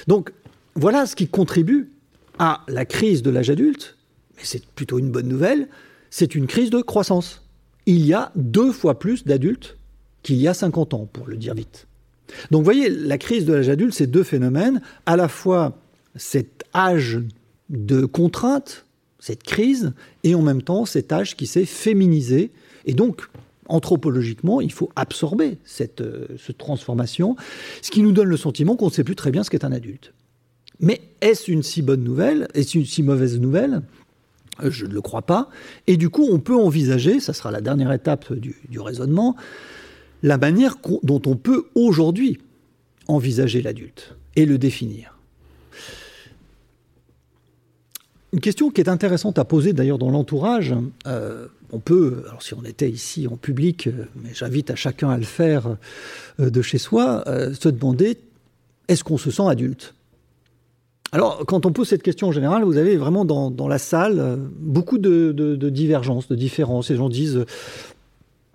[0.08, 0.32] Donc
[0.74, 1.92] voilà ce qui contribue
[2.40, 3.96] à la crise de l'âge adulte,
[4.36, 5.68] mais c'est plutôt une bonne nouvelle,
[6.10, 7.43] c'est une crise de croissance.
[7.86, 9.76] Il y a deux fois plus d'adultes
[10.22, 11.86] qu'il y a 50 ans, pour le dire vite.
[12.50, 14.80] Donc vous voyez, la crise de l'âge adulte, c'est deux phénomènes.
[15.06, 15.76] À la fois
[16.16, 17.20] cet âge
[17.68, 18.86] de contrainte,
[19.18, 22.50] cette crise, et en même temps cet âge qui s'est féminisé.
[22.86, 23.22] Et donc,
[23.68, 27.36] anthropologiquement, il faut absorber cette, euh, cette transformation,
[27.82, 29.72] ce qui nous donne le sentiment qu'on ne sait plus très bien ce qu'est un
[29.72, 30.12] adulte.
[30.80, 32.48] Mais est-ce une si bonne nouvelle?
[32.54, 33.82] Est-ce une si mauvaise nouvelle?
[34.62, 35.48] Je ne le crois pas.
[35.86, 39.36] Et du coup, on peut envisager, ça sera la dernière étape du, raisonnement,
[40.22, 42.38] la manière dont on peut aujourd'hui
[43.08, 45.18] envisager l'adulte et le définir.
[48.32, 50.74] Une question qui est intéressante à poser d'ailleurs dans l'entourage,
[51.06, 55.08] euh, on peut, alors si on était ici en public, euh, mais j'invite à chacun
[55.10, 55.76] à le faire
[56.40, 58.18] euh, de chez soi, se demander
[58.88, 59.94] est-ce qu'on se sent adulte?
[61.14, 64.98] Alors, quand on pose cette question en général, vous avez vraiment dans, la salle beaucoup
[64.98, 66.90] de, divergences, de différences.
[66.90, 67.44] Les gens disent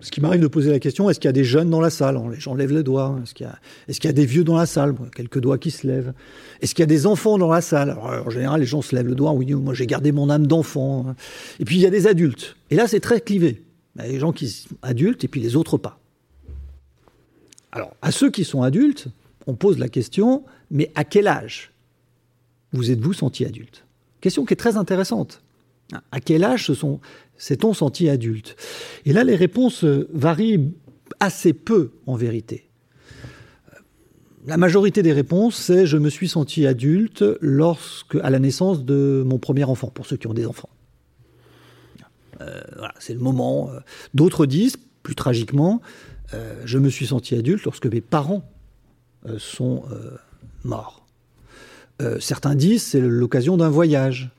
[0.00, 1.88] ce qui m'arrive de poser la question, est-ce qu'il y a des jeunes dans la
[1.88, 2.20] salle?
[2.30, 3.18] Les gens lèvent le doigt.
[3.22, 4.94] Est-ce qu'il y, a des vieux dans la salle?
[5.16, 6.12] Quelques doigts qui se lèvent.
[6.60, 7.96] Est-ce qu'il y a des enfants dans la salle?
[7.98, 9.32] En général, les gens se lèvent le doigt.
[9.32, 11.14] Oui, moi j'ai gardé mon âme d'enfant.
[11.60, 12.56] Et puis il y a des adultes.
[12.68, 13.62] Et là, c'est très clivé.
[13.96, 15.98] Il y a des gens qui sont adultes et puis les autres pas.
[17.72, 19.08] Alors, à ceux qui sont adultes,
[19.46, 21.69] on pose la question, mais à quel âge?
[22.72, 23.84] Vous êtes-vous senti adulte
[24.20, 25.42] Question qui est très intéressante.
[26.12, 26.72] À quel âge
[27.36, 28.56] S'est-on senti adulte?
[29.06, 30.72] Et là, les réponses varient
[31.18, 32.70] assez peu en vérité.
[34.46, 39.22] La majorité des réponses, c'est je me suis senti adulte lorsque, à la naissance de
[39.26, 40.70] mon premier enfant, pour ceux qui ont des enfants.
[42.40, 43.70] Euh, voilà, c'est le moment.
[44.14, 45.82] D'autres disent, plus tragiquement,
[46.32, 48.48] euh, je me suis senti adulte lorsque mes parents
[49.26, 49.84] euh, sont
[50.64, 51.06] morts.
[52.20, 54.30] Certains disent c'est l'occasion d'un voyage.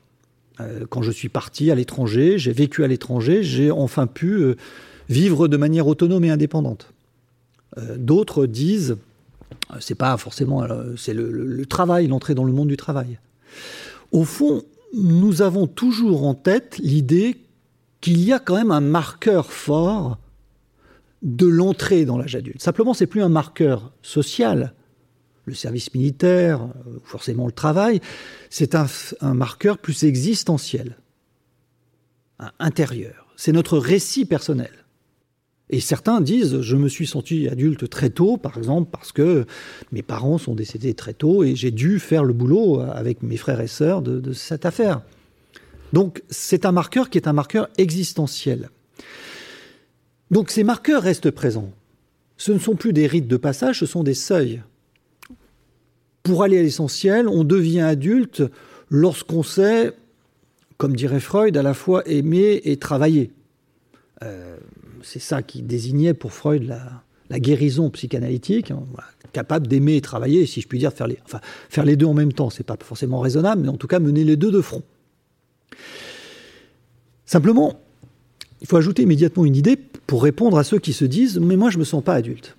[0.60, 4.56] Euh, quand je suis parti à l'étranger, j'ai vécu à l'étranger, j'ai enfin pu euh,
[5.08, 6.92] vivre de manière autonome et indépendante.
[7.78, 8.96] Euh, d'autres disent,
[9.80, 13.18] c'est pas forcément, c'est le, travail, l'entrée dans le monde du travail.
[14.10, 14.62] Au fond,
[14.94, 17.38] nous avons toujours en tête l'idée
[18.00, 20.18] qu'il y a quand même un marqueur fort
[21.22, 22.60] de l'entrée dans l'âge adulte.
[22.60, 24.74] Simplement, c'est plus un marqueur social,
[25.44, 28.00] le service militaire, euh, forcément le travail,
[28.50, 28.86] c'est un,
[29.34, 30.96] marqueur plus existentiel,
[32.58, 33.26] intérieur.
[33.36, 34.70] C'est notre récit personnel.
[35.70, 39.46] Et certains disent, je me suis senti adulte très tôt, par exemple, parce que
[39.90, 43.60] mes parents sont décédés très tôt et j'ai dû faire le boulot avec mes frères
[43.60, 45.02] et sœurs de cette affaire.
[45.92, 48.70] Donc c'est un marqueur qui est un marqueur existentiel.
[50.30, 51.70] Donc ces marqueurs restent présents.
[52.36, 54.62] Ce ne sont plus des rites de passage, ce sont des seuils
[56.22, 58.42] pour aller à l'essentiel, on devient adulte
[58.90, 59.92] lorsqu'on sait,
[60.76, 63.32] comme dirait Freud, à la fois aimer et travailler.
[64.22, 64.56] Euh,
[65.02, 67.02] c'est ça qui désignait pour Freud la,
[67.38, 68.82] guérison psychanalytique, hein,
[69.32, 72.50] capable d'aimer et travailler, si je puis dire, faire les, deux en même temps.
[72.50, 74.82] C'est pas forcément raisonnable, mais en tout cas mener les deux de front.
[77.24, 77.80] Simplement,
[78.60, 81.70] il faut ajouter immédiatement une idée pour répondre à ceux qui se disent Mais moi,
[81.70, 82.54] je ne me sens pas adulte.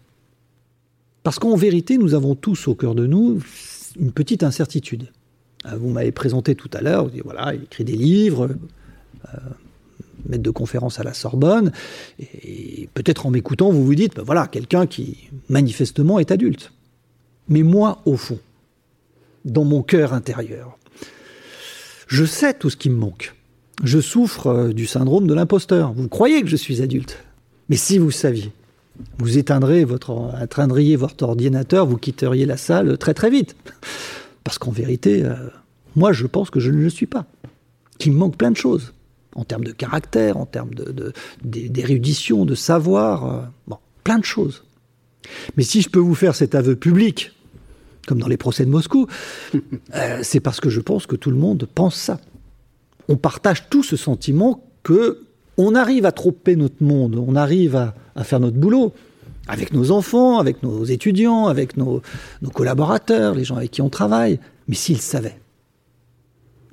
[1.23, 3.41] Parce qu'en vérité, nous avons tous au cœur de nous
[3.99, 5.07] une petite incertitude.
[5.65, 8.49] Euh, vous m'avez présenté tout à l'heure, vous dites, voilà, il écrit des livres,
[9.33, 9.37] euh,
[10.27, 11.71] maître de conférence à la Sorbonne,
[12.19, 16.73] et, peut-être en m'écoutant, vous vous dites, ben voilà, quelqu'un qui manifestement est adulte.
[17.47, 18.39] Mais moi, au fond,
[19.45, 20.77] dans mon cœur intérieur,
[22.07, 23.33] je sais tout ce qui me manque.
[23.83, 25.93] Je souffre euh, du syndrome de l'imposteur.
[25.93, 27.17] Vous croyez que je suis adulte.
[27.69, 28.51] Mais si vous saviez,
[29.17, 33.55] vous éteindrez votre, éteindriez votre ordinateur, vous quitteriez la salle très très vite.
[34.43, 35.35] Parce qu'en vérité, euh,
[35.95, 37.25] moi je pense que je ne le suis pas.
[37.97, 38.93] Qu'il me manque plein de choses.
[39.35, 40.71] En termes de caractère, en termes
[41.43, 44.63] d'érudition, de, savoir, euh, bon, plein de choses.
[45.57, 47.31] Mais si je peux vous faire cet aveu public,
[48.05, 49.07] comme dans les procès de Moscou,
[49.95, 52.19] euh, c'est parce que je pense que tout le monde pense ça.
[53.07, 55.23] On partage tout ce sentiment que
[55.57, 58.93] on arrive à tromper notre monde, on arrive à, faire notre boulot,
[59.47, 62.01] avec nos enfants, avec nos étudiants, avec nos,
[62.53, 64.39] collaborateurs, les gens avec qui on travaille.
[64.67, 65.39] Mais s'ils savaient,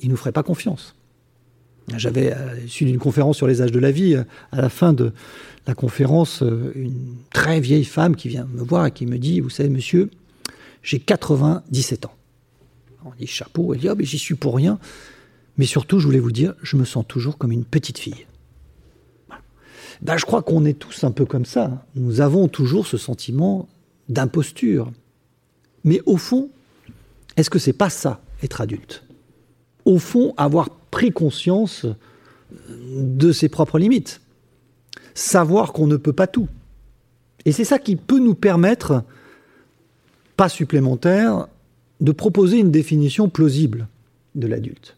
[0.00, 0.94] ils ne nous feraient pas confiance.
[1.96, 2.34] J'avais,
[2.64, 4.14] issu d'une conférence sur les âges de la vie,
[4.52, 5.12] à la fin de
[5.66, 9.50] la conférence, une très vieille femme qui vient me voir et qui me dit, vous
[9.50, 10.10] savez, monsieur,
[10.82, 12.14] j'ai 97 ans.
[13.04, 14.78] On dit chapeau, elle dit, oh, mais j'y suis pour rien.
[15.56, 18.26] Mais surtout, je voulais vous dire, je me sens toujours comme une petite fille.
[20.02, 21.84] Ben, je crois qu'on est tous un peu comme ça.
[21.94, 23.68] Nous avons toujours ce sentiment
[24.08, 24.90] d'imposture.
[25.84, 26.50] Mais au fond,
[27.36, 29.04] est-ce que c'est pas ça, être adulte?
[29.84, 31.86] Au fond, avoir pris conscience
[32.70, 34.20] de ses propres limites.
[35.14, 36.48] Savoir qu'on ne peut pas tout.
[37.44, 39.04] Et c'est ça qui peut nous permettre,
[40.36, 41.46] pas supplémentaire,
[42.00, 43.88] de proposer une définition plausible
[44.34, 44.96] de l'adulte.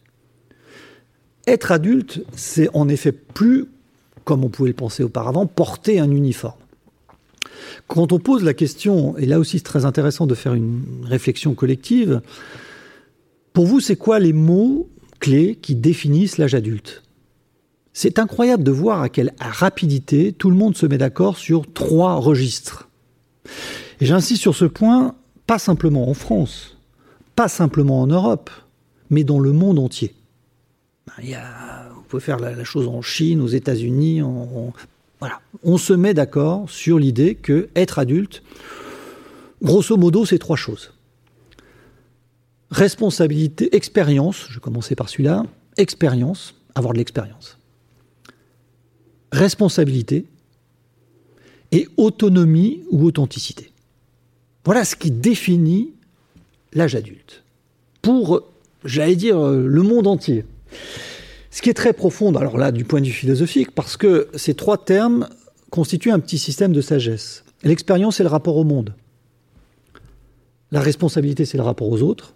[1.45, 3.67] Être adulte, c'est en effet plus,
[4.23, 6.57] comme on pouvait le penser auparavant, porter un uniforme.
[7.87, 11.53] Quand on pose la question, et là aussi c'est très intéressant de faire une réflexion
[11.53, 12.21] collective,
[13.53, 17.03] pour vous, c'est quoi les mots clés qui définissent l'âge adulte?
[17.93, 22.15] C'est incroyable de voir à quelle rapidité tout le monde se met d'accord sur trois
[22.15, 22.89] registres.
[24.01, 25.15] Et j'insiste sur ce point,
[25.45, 26.77] pas simplement en France,
[27.35, 28.49] pas simplement en Europe,
[29.11, 30.15] mais dans le monde entier.
[31.05, 31.82] Ben, il y a,
[32.19, 34.21] faire la, chose en Chine, aux États-Unis.
[34.21, 34.73] On,
[35.19, 35.39] voilà.
[35.63, 38.43] on se met d'accord sur l'idée que être adulte,
[39.61, 40.93] grosso modo, c'est trois choses.
[42.71, 45.45] Responsabilité, expérience, je vais commencer par celui-là,
[45.77, 47.57] expérience, avoir de l'expérience.
[49.31, 50.25] Responsabilité
[51.71, 53.71] et autonomie ou authenticité.
[54.65, 55.93] Voilà ce qui définit
[56.73, 57.43] l'âge adulte.
[58.01, 58.43] Pour,
[58.85, 60.45] j'allais dire, le monde entier.
[61.53, 64.55] Ce qui est très profond, alors là, du point de vue philosophique, parce que ces
[64.55, 65.29] trois termes
[65.69, 67.43] constituent un petit système de sagesse.
[67.61, 68.95] L'expérience, c'est le rapport au monde.
[70.71, 72.33] La responsabilité, c'est le rapport aux autres.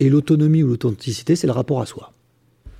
[0.00, 2.14] Et l'autonomie ou l'authenticité, c'est le rapport à soi.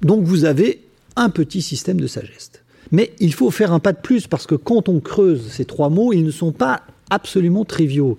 [0.00, 0.82] Donc vous avez
[1.16, 2.52] un petit système de sagesse.
[2.90, 5.90] Mais il faut faire un pas de plus, parce que quand on creuse ces trois
[5.90, 8.16] mots, ils ne sont pas absolument triviaux.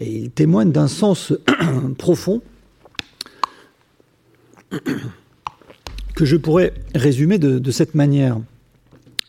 [0.00, 1.32] Et ils témoignent d'un sens
[1.96, 2.42] profond
[6.16, 8.40] que je pourrais résumer de, cette manière.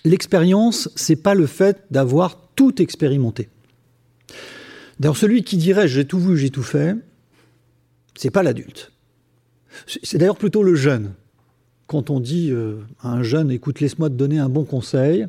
[0.05, 3.49] L'expérience, c'est pas le fait d'avoir tout expérimenté.
[4.99, 6.95] D'ailleurs, celui qui dirait j'ai tout vu, j'ai tout fait,
[8.15, 8.91] c'est pas l'adulte.
[9.85, 11.11] C'est d'ailleurs plutôt le jeune.
[11.87, 15.27] Quand on dit euh, à un jeune, écoute, laisse-moi te donner un bon conseil,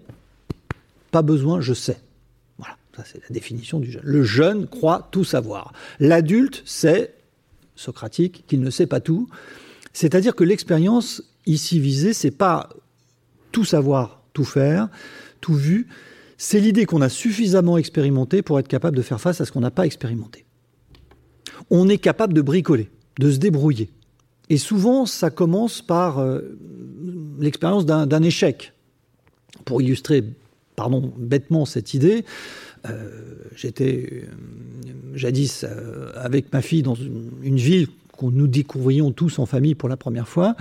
[1.11, 1.98] pas besoin, je sais.
[2.56, 4.02] Voilà, ça c'est la définition du jeune.
[4.04, 5.72] Le jeune croit tout savoir.
[5.98, 7.14] L'adulte sait,
[7.74, 9.28] socratique, qu'il ne sait pas tout.
[9.92, 12.68] C'est-à-dire que l'expérience ici visée, c'est pas
[13.51, 14.88] tout savoir, tout faire,
[15.40, 15.88] tout vu.
[16.36, 19.61] C'est l'idée qu'on a suffisamment expérimenté pour être capable de faire face à ce qu'on
[19.61, 20.44] n'a pas expérimenté.
[21.70, 23.90] On est capable de bricoler, de se débrouiller.
[24.51, 26.40] Et souvent, ça commence par euh,
[27.38, 28.72] l'expérience d'un échec.
[29.64, 30.24] Pour illustrer,
[30.76, 32.24] pardon, bêtement cette idée,
[32.88, 33.11] euh,
[33.57, 35.66] j'étais euh, jadis
[36.14, 40.28] avec ma fille dans une, ville qu'on nous découvrions tous en famille pour la première
[40.28, 40.55] fois.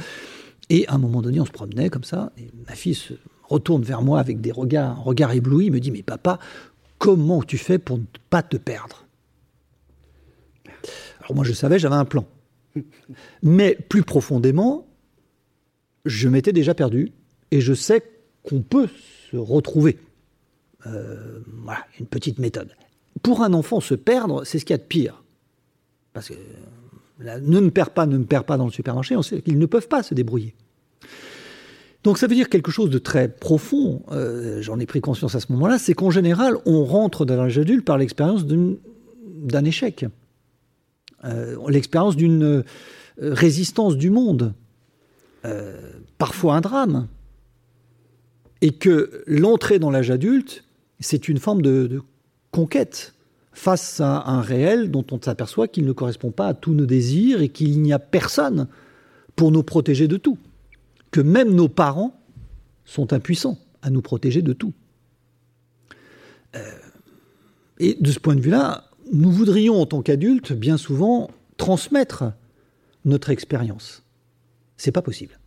[0.70, 2.32] Et à un moment donné, on se promenait comme ça,
[2.68, 3.14] ma fille se
[3.44, 6.40] retourne vers moi avec des regards, un regard ébloui, me dit Mais papa,
[6.98, 9.06] comment tu fais pour ne pas te perdre?
[11.20, 12.26] Alors moi, je savais, j'avais un plan.
[13.44, 14.88] Mais plus profondément,
[16.06, 17.12] je m'étais déjà perdu,
[17.52, 18.04] et je sais
[18.44, 18.88] qu'on peut
[19.32, 19.98] se retrouver.
[20.86, 22.76] Euh, voilà, une petite méthode.
[23.24, 25.24] Pour un enfant, se perdre, c'est ce qu'il y a de pire.
[26.14, 26.36] Parce que
[27.20, 29.66] ne me perds pas, ne me perds pas dans le supermarché, on sait qu'ils ne
[29.66, 30.56] peuvent pas se débrouiller.
[32.04, 35.40] Donc ça veut dire quelque chose de très profond, euh, j'en ai pris conscience à
[35.40, 40.06] ce moment-là, c'est qu'en général, on rentre dans l'âge adulte par l'expérience d'un échec,
[41.26, 42.64] euh, l'expérience d'une euh,
[43.20, 44.54] résistance du monde,
[46.18, 47.08] parfois un drame,
[48.62, 50.66] et que l'entrée dans l'âge adulte,
[51.00, 52.02] c'est une forme de
[52.52, 53.14] conquête
[53.58, 57.42] face à un réel dont on s'aperçoit qu'il ne correspond pas à tous nos désirs
[57.42, 58.68] et qu'il n'y a personne
[59.36, 60.38] pour nous protéger de tout.
[61.10, 62.22] Que même nos parents
[62.86, 64.74] sont impuissants à nous protéger de tout.
[66.56, 66.60] Euh,
[67.80, 72.26] et de ce point de vue-là, nous voudrions en tant qu'adultes bien souvent transmettre
[73.06, 74.04] notre expérience.
[74.78, 75.40] C'est pas possible.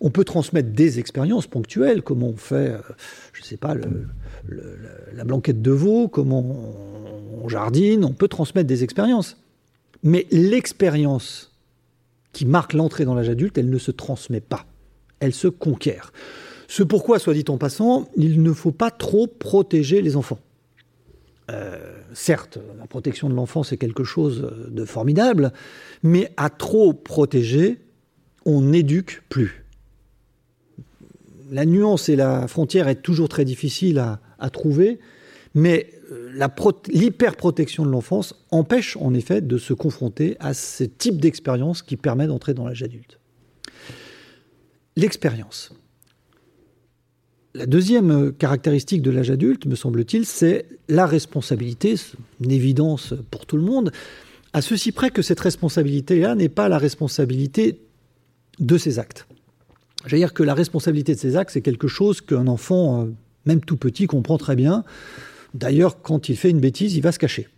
[0.00, 2.78] On peut transmettre des expériences ponctuelles, comme on fait, euh,
[3.32, 3.74] je ne sais pas,
[5.12, 6.40] la blanquette de veau, comment
[7.42, 9.36] on, jardine, on peut transmettre des expériences.
[10.02, 11.52] Mais l'expérience
[12.32, 14.66] qui marque l'entrée dans l'âge adulte, elle ne se transmet pas,
[15.20, 16.12] elle se conquiert.
[16.68, 20.40] Ce pourquoi, soit dit en passant, il ne faut pas trop protéger les enfants.
[22.12, 25.52] certes, la protection de l'enfant, c'est quelque chose de formidable,
[26.02, 27.78] mais à trop protéger,
[28.46, 29.65] on n'éduque plus.
[31.50, 34.98] La nuance et la frontière est toujours très difficile à, trouver,
[35.54, 36.32] mais euh,
[36.88, 42.26] l'hyperprotection de l'enfance empêche en effet de se confronter à ce type d'expérience qui permet
[42.26, 43.18] d'entrer dans l'âge adulte.
[44.96, 45.72] L'expérience.
[47.54, 51.94] La deuxième caractéristique de l'âge adulte, me semble-t-il, c'est la responsabilité,
[52.40, 53.92] une évidence pour tout le monde,
[54.52, 57.80] à ceci près que cette responsabilité-là n'est pas la responsabilité
[58.58, 59.26] de ses actes.
[60.06, 63.06] J'allais dire que la responsabilité de ses actes, c'est quelque chose qu'un enfant, euh,
[63.44, 64.84] même tout petit, comprend très bien.
[65.54, 67.48] D'ailleurs, quand il fait une bêtise, il va se cacher.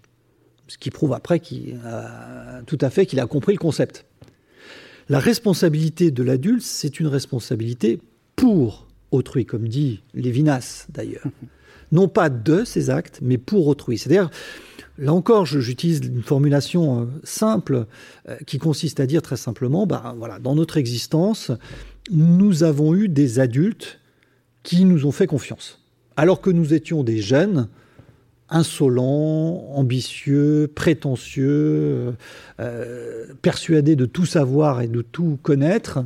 [0.66, 4.04] Ce qui prouve après qu'il a, tout à fait qu'il a compris le concept.
[5.08, 8.00] La responsabilité de l'adulte, c'est une responsabilité
[8.36, 11.24] pour autrui, comme dit Lévinas d'ailleurs.
[11.90, 13.96] Non pas de ses actes, mais pour autrui.
[13.96, 14.28] C'est-à-dire,
[14.98, 17.86] Là encore, j'utilise une formulation euh, simple
[18.28, 21.52] euh, qui consiste à dire très simplement, bah, voilà, dans notre existence,
[22.10, 24.00] nous avons eu des adultes
[24.62, 25.80] qui nous ont fait confiance.
[26.16, 27.68] Alors que nous étions des jeunes,
[28.48, 32.14] insolents, ambitieux, prétentieux,
[32.60, 36.04] euh, persuadés de tout savoir et de tout connaître,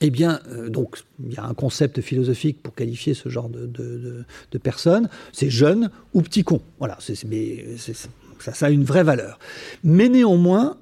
[0.00, 4.24] eh bien, donc, il y a un concept philosophique pour qualifier ce genre de,
[4.62, 5.10] personnes.
[5.32, 6.62] C'est jeune ou petit con.
[6.78, 9.38] Voilà, ça a une vraie valeur.
[9.84, 10.78] Mais néanmoins,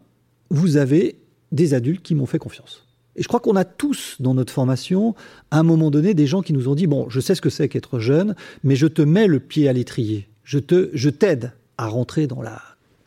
[0.51, 1.19] vous avez
[1.51, 2.88] des adultes qui m'ont fait confiance.
[3.19, 5.17] Et je crois qu'on a tous dans notre formation,
[5.51, 7.51] à un moment donné, des gens qui nous ont dit Bon, je sais ce que
[7.51, 10.29] c'est qu'être jeune, mais je te mets le pied à l'étrier.
[10.45, 12.63] Je te, je t'aide à rentrer dans la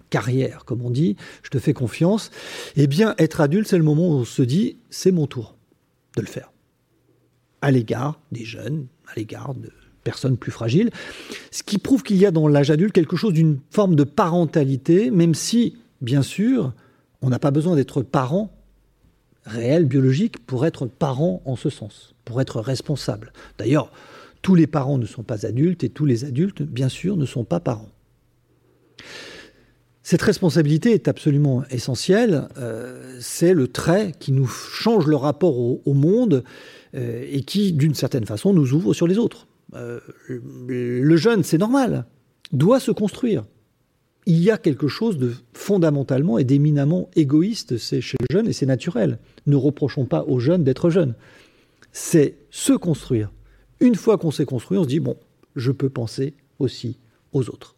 [0.09, 1.15] carrière, comme on dit.
[1.43, 2.29] Je te fais confiance.
[2.75, 5.55] Eh bien, être adulte, c'est le moment où on se dit C'est mon tour
[6.17, 6.51] de le faire.
[7.61, 9.69] À l'égard des jeunes, à l'égard de
[10.03, 10.89] personnes plus fragiles.
[11.51, 15.09] Ce qui prouve qu'il y a dans l'âge adulte quelque chose d'une forme de parentalité,
[15.09, 16.73] même si, bien sûr,
[17.21, 18.51] on n'a pas besoin d'être parent
[19.45, 23.33] réel, biologique, pour être parent en ce sens, pour être responsable.
[23.57, 23.91] D'ailleurs,
[24.41, 27.43] tous les parents ne sont pas adultes et tous les adultes, bien sûr, ne sont
[27.43, 27.89] pas parents.
[30.03, 32.47] Cette responsabilité est absolument essentielle.
[32.57, 36.43] Euh, c'est le trait qui nous change le rapport au, monde
[36.95, 39.47] euh, et qui, d'une certaine façon, nous ouvre sur les autres.
[39.75, 42.05] Euh, le jeune, c'est normal,
[42.51, 43.45] doit se construire.
[44.25, 48.65] Il y a quelque chose de fondamentalement et d'éminemment égoïste chez le jeune et c'est
[48.65, 49.17] naturel.
[49.47, 51.15] Ne reprochons pas aux jeunes d'être jeunes.
[51.91, 53.31] C'est se construire.
[53.79, 55.17] Une fois qu'on s'est construit, on se dit, bon,
[55.55, 56.97] je peux penser aussi
[57.33, 57.75] aux autres.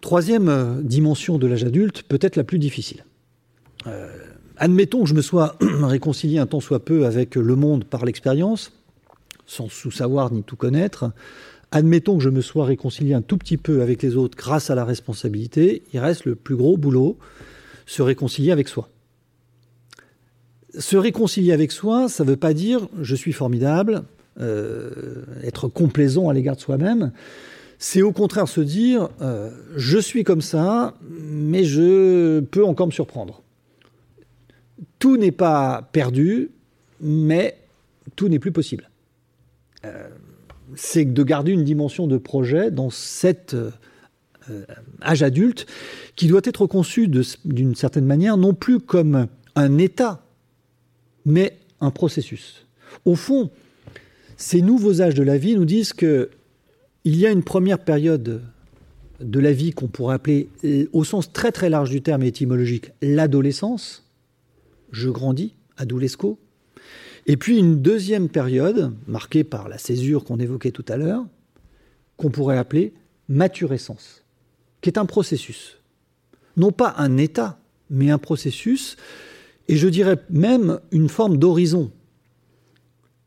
[0.00, 3.04] Troisième euh, dimension de l'âge adulte, peut-être la plus difficile.
[3.86, 4.08] Euh,
[4.56, 8.72] admettons que je me sois réconcilié un tant soit peu avec le monde par l'expérience,
[9.46, 11.12] sans tout savoir ni tout connaître.
[11.72, 14.74] Admettons que je me sois réconcilié un tout petit peu avec les autres grâce à
[14.74, 15.82] la responsabilité.
[15.92, 17.16] Il reste le plus gros boulot,
[17.86, 18.88] se réconcilier avec soi.
[20.78, 24.02] Se réconcilier avec soi, ça ne veut pas dire je suis formidable,
[24.40, 27.12] euh, être complaisant à l'égard de soi-même.
[27.78, 32.92] C'est au contraire se dire euh, je suis comme ça, mais je peux encore me
[32.92, 33.42] surprendre
[35.00, 36.50] tout n'est pas perdu,
[37.00, 37.56] mais
[38.14, 38.88] tout n'est plus possible.
[39.84, 40.08] Euh,
[40.76, 43.70] c'est de garder une dimension de projet dans cet euh,
[45.02, 45.66] âge adulte
[46.16, 50.24] qui doit être conçu d'une certaine manière non plus comme un état,
[51.24, 52.66] mais un processus.
[53.04, 53.50] Au fond,
[54.36, 56.30] ces nouveaux âges de la vie nous disent que
[57.04, 58.42] il y a une première période
[59.20, 60.48] de la vie qu'on pourrait appeler,
[60.92, 64.06] au sens très très large du terme étymologique, l'adolescence,
[64.92, 66.38] je grandis, à Doulesco.
[67.30, 71.24] Et puis une deuxième période, marquée par la césure qu'on évoquait tout à l'heure,
[72.16, 72.92] qu'on pourrait appeler
[73.28, 74.24] maturescence,
[74.80, 75.78] qui est un processus.
[76.56, 78.96] Non pas un état, mais un processus,
[79.68, 81.92] et je dirais même une forme d'horizon.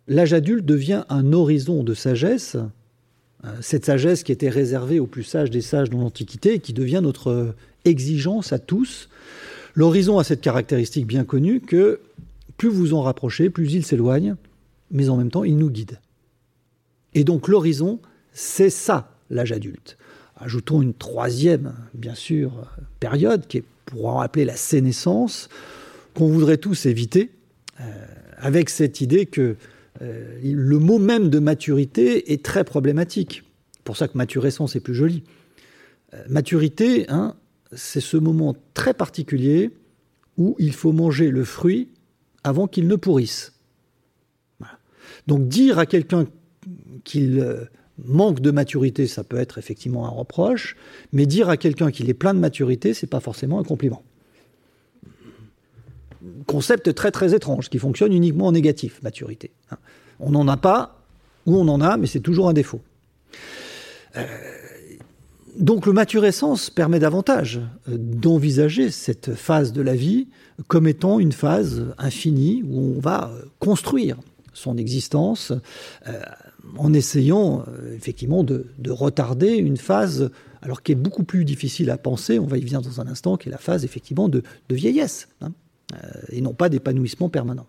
[0.09, 2.57] L'âge adulte devient un horizon de sagesse,
[3.45, 6.99] euh, cette sagesse qui était réservée aux plus sages des sages dans l'Antiquité qui devient
[7.01, 9.07] notre exigence à tous
[9.75, 11.99] L'horizon a cette caractéristique bien connue que
[12.63, 14.37] plus vous en rapprochez, plus il s'éloigne,
[14.89, 15.99] mais en même temps, il nous guide.
[17.13, 17.99] Et donc l'horizon,
[18.31, 19.97] c'est ça, l'âge adulte.
[20.37, 22.65] Ajoutons une troisième, bien sûr,
[23.01, 25.49] période, qui est, pour appeler la sénescence,
[26.13, 27.31] qu'on voudrait tous éviter,
[27.81, 27.83] euh,
[28.37, 29.57] avec cette idée que
[30.01, 33.43] euh, le mot même de maturité est très problématique.
[33.83, 35.25] Pour ça que maturescence est plus joli.
[36.13, 37.35] Euh, maturité, hein,
[37.73, 39.71] c'est ce moment très particulier
[40.37, 41.89] où il faut manger le fruit
[42.43, 43.53] avant qu'il ne pourrisse.
[45.27, 46.25] Donc dire à quelqu'un
[47.03, 47.65] qu'il euh,
[48.03, 50.75] manque de maturité, ça peut être effectivement un reproche,
[51.11, 54.03] mais dire à quelqu'un qu'il est plein de maturité, c'est pas forcément un compliment.
[56.47, 59.51] Concept très très étrange, qui fonctionne uniquement en négatif, maturité.
[59.71, 59.77] Hein.
[60.19, 61.01] On n'en a pas,
[61.45, 62.81] ou on en a, mais c'est toujours un défaut.
[64.15, 64.23] Euh,
[65.57, 70.27] donc le maturescence permet davantage euh, d'envisager cette phase de la vie
[70.67, 74.17] comme étant une phase infinie où on va euh, construire
[74.53, 75.51] son existence
[76.77, 80.29] en essayant effectivement de, retarder une phase
[80.61, 83.35] alors qui est beaucoup plus difficile à penser, on va y venir dans un instant,
[83.35, 85.53] qui est la phase effectivement de, vieillesse, hein,
[86.29, 87.65] et non pas d'épanouissement permanent.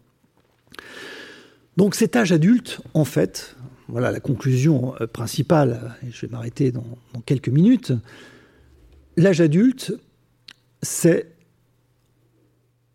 [1.77, 3.57] Donc cet âge adulte, en fait,
[3.89, 6.85] voilà la conclusion euh, principale, et je vais m'arrêter dans,
[7.27, 7.93] quelques minutes.
[9.17, 9.95] L'âge adulte,
[10.83, 11.33] c'est,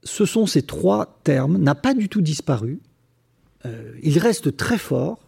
[0.03, 2.79] ce sont ces trois termes, n'a pas du tout disparu.
[3.65, 5.19] Euh, il reste très fort,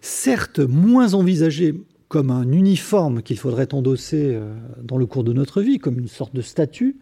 [0.00, 1.74] certes moins envisagé
[2.08, 6.08] comme un uniforme qu'il faudrait endosser euh, dans le cours de notre vie, comme une
[6.08, 6.96] sorte de statut,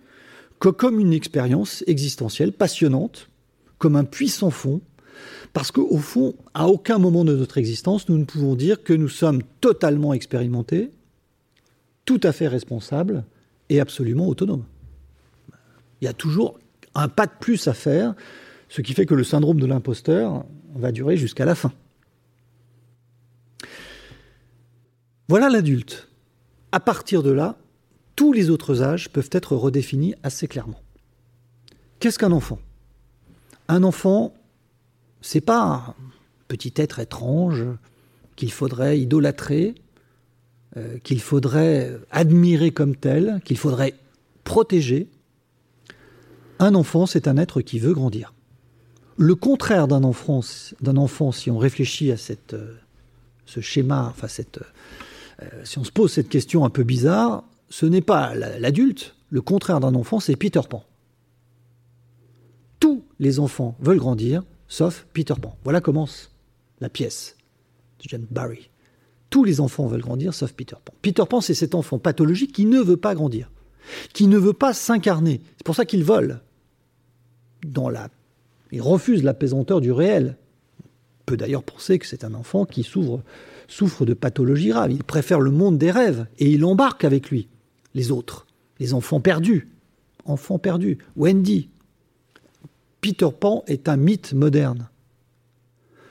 [0.58, 3.28] que comme une expérience existentielle passionnante,
[3.78, 4.80] comme un puissant fond
[5.52, 9.08] parce qu'au fond, à aucun moment de notre existence, nous ne pouvons dire que nous
[9.08, 10.90] sommes totalement expérimentés,
[12.04, 13.24] tout à fait responsables
[13.68, 14.64] et absolument autonomes.
[16.00, 16.58] Il y a toujours
[16.94, 18.14] un pas de plus à faire,
[18.68, 20.44] ce qui fait que le syndrome de l'imposteur
[20.74, 21.72] va durer jusqu'à la fin.
[25.28, 26.08] Voilà l'adulte.
[26.72, 27.56] À partir de là,
[28.16, 30.80] tous les autres âges peuvent être redéfinis assez clairement.
[32.00, 32.58] Qu'est-ce qu'un enfant?
[33.68, 34.34] Un enfant,
[35.22, 35.94] c'est pas un
[36.48, 37.64] petit être étrange
[38.36, 39.74] qu'il faudrait idolâtrer,
[40.76, 43.94] euh, qu'il faudrait admirer comme tel, qu'il faudrait
[44.44, 45.08] protéger.
[46.58, 48.34] Un enfant, c'est un être qui veut grandir.
[49.16, 50.40] Le contraire d'un enfant,
[50.80, 52.16] d'un enfant, si on réfléchit à
[52.52, 52.74] euh,
[53.46, 58.34] ce schéma, euh, si on se pose cette question un peu bizarre, ce n'est pas
[58.34, 59.14] l'adulte.
[59.30, 60.84] Le contraire d'un enfant, c'est Peter Pan.
[62.80, 64.42] Tous les enfants veulent grandir,
[64.72, 65.54] sauf Peter Pan.
[65.64, 66.30] Voilà commence
[66.80, 67.36] la pièce
[68.02, 68.70] de John Barry.
[69.28, 70.94] Tous les enfants veulent grandir, sauf Peter Pan.
[71.02, 73.50] Peter Pan, c'est cet enfant pathologique qui ne veut pas grandir,
[74.14, 75.42] qui ne veut pas s'incarner.
[75.58, 76.40] C'est pour ça qu'il vole.
[77.66, 78.08] Dans la...
[78.72, 80.38] Il refuse la pesanteur du réel.
[80.80, 83.22] On peut d'ailleurs penser que c'est un enfant qui souffre,
[83.68, 84.90] souffre de pathologie grave.
[84.90, 87.46] Il préfère le monde des rêves et il embarque avec lui
[87.94, 88.46] les autres,
[88.80, 89.68] les enfants perdus.
[90.24, 90.96] Enfants perdus.
[91.14, 91.68] Wendy,
[93.03, 94.88] Peter Pan est un mythe moderne.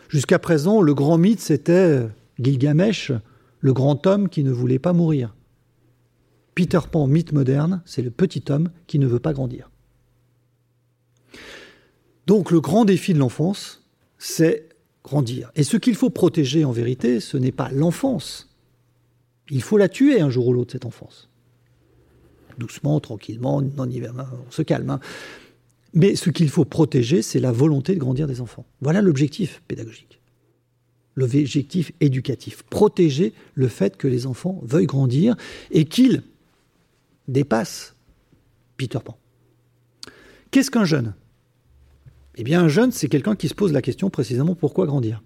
[0.10, 2.06] Jusqu'à présent, le grand mythe, c'était
[2.38, 3.14] Gilgamesh,
[3.62, 5.34] le grand homme qui ne voulait pas mourir.
[6.54, 9.72] Peter Pan, mythe moderne, c'est le petit homme qui ne veut pas grandir.
[12.28, 13.88] Donc le grand défi de l'enfance,
[14.18, 14.68] c'est
[15.02, 15.50] grandir.
[15.56, 18.54] Et ce qu'il faut protéger en vérité, ce n'est pas l'enfance.
[19.50, 21.30] Il faut la tuer un jour ou l'autre, cette enfance.
[22.58, 24.90] Doucement, tranquillement, on se calme.
[24.90, 25.00] Hein.
[25.94, 28.66] Mais ce qu'il faut protéger, c'est la volonté de grandir des enfants.
[28.82, 30.22] Voilà l'objectif pédagogique.
[31.16, 32.64] L'objectif éducatif.
[32.64, 35.36] Protéger le fait que les enfants veuillent grandir
[35.70, 36.24] et qu'ils
[37.28, 37.96] dépassent
[38.78, 39.18] Peter Pan.
[40.52, 41.14] Qu'est-ce qu'un jeune?
[42.36, 45.22] Eh bien, un jeune, c'est quelqu'un qui se pose la question précisément pourquoi grandir?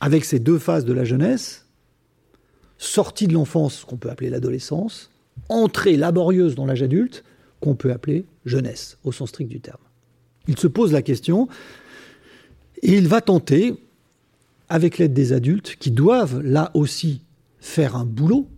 [0.00, 1.66] Avec ces deux phases de la jeunesse,
[2.76, 5.10] sortie de l'enfance, qu'on peut appeler l'adolescence,
[5.48, 7.24] entrée laborieuse dans l'âge adulte,
[7.60, 9.80] qu'on peut appeler jeunesse, au sens strict du terme.
[10.48, 11.48] Il se pose la question
[12.82, 13.74] et il va tenter,
[14.68, 17.22] avec l'aide des adultes, qui doivent là aussi
[17.58, 18.48] faire un boulot,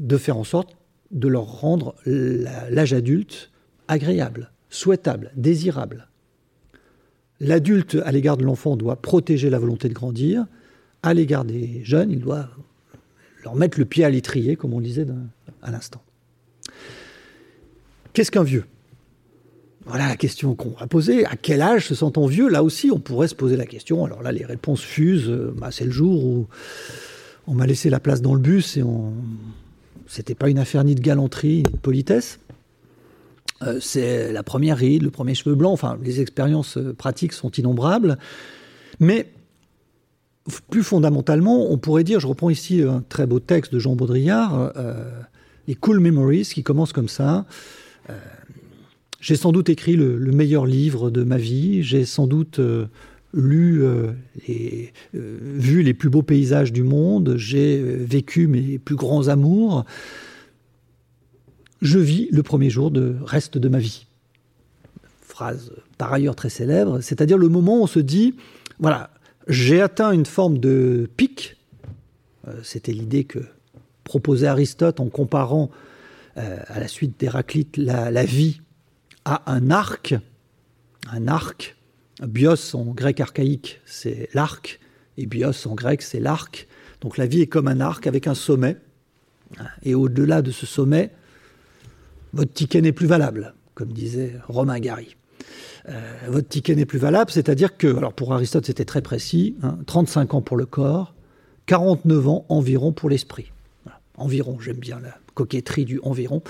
[0.00, 0.76] de faire en sorte
[1.10, 3.50] de leur rendre l'âge adulte
[3.88, 6.08] agréable, souhaitable, désirable.
[7.40, 10.46] L'adulte, à l'égard de l'enfant, doit protéger la volonté de grandir.
[11.02, 12.48] À l'égard des jeunes, il doit
[13.44, 15.06] leur mettre le pied à l'étrier, comme on disait
[15.62, 16.02] à l'instant.
[18.12, 18.64] Qu'est-ce qu'un vieux?
[19.86, 21.24] Voilà la question qu'on va poser.
[21.24, 22.48] À quel âge se sent-on vieux?
[22.48, 24.04] Là aussi, on pourrait se poser la question.
[24.04, 25.30] Alors là, les réponses fusent.
[25.56, 26.46] Bah, c'est le jour où
[27.46, 29.12] on m'a laissé la place dans le bus et on...
[30.06, 32.38] c'était pas une affaire ni de galanterie, ni de politesse.
[33.62, 35.72] Euh, c'est la première ride, le premier cheveu blanc.
[35.72, 38.18] Enfin, les expériences euh, pratiques sont innombrables.
[39.00, 39.30] Mais
[40.70, 44.72] plus fondamentalement, on pourrait dire, je reprends ici un très beau texte de Jean Baudrillard,
[44.76, 45.10] euh,
[45.68, 47.46] les Cool Memories, qui commence comme ça.
[48.10, 48.18] Euh,
[49.20, 52.86] j'ai sans doute écrit le, meilleur livre de ma vie, j'ai sans doute euh,
[53.34, 53.84] lu
[54.48, 59.84] et euh, vu les plus beaux paysages du monde, j'ai vécu mes plus grands amours.
[61.82, 64.06] Je vis le premier jour de reste de ma vie.
[65.20, 68.34] Phrase par ailleurs très célèbre, c'est-à-dire le moment où on se dit,
[68.78, 69.10] voilà,
[69.48, 71.56] j'ai atteint une forme de pic.
[72.48, 73.40] Euh, c'était l'idée que
[74.04, 75.70] proposait Aristote en comparant
[76.36, 78.60] euh, à la suite d'Héraclite la, vie
[79.24, 80.14] à un arc.
[81.10, 81.76] Un arc,
[82.22, 84.80] bios en grec archaïque, c'est l'arc,
[85.16, 86.68] et bios en grec, c'est l'arc.
[87.00, 88.76] Donc la vie est comme un arc avec un sommet.
[89.82, 91.10] Et au-delà de ce sommet,
[92.32, 95.16] votre ticket n'est plus valable, comme disait Romain Gary.
[95.88, 99.56] Euh, votre ticket n'est plus valable, c'est-à-dire que, alors pour Aristote c'était très précis,
[99.86, 101.14] 35 hein, ans pour le corps,
[101.66, 103.50] 49 ans environ pour l'esprit.
[104.16, 106.42] Environ, j'aime bien la coquetterie du environ.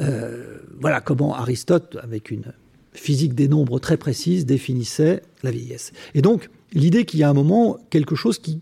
[0.00, 2.52] Euh, voilà comment Aristote, avec une
[2.92, 5.92] physique des nombres très précise, définissait la vieillesse.
[6.14, 8.60] Et donc, l'idée qu'il y a un moment quelque chose qui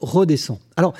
[0.00, 0.58] redescend.
[0.76, 0.94] Alors,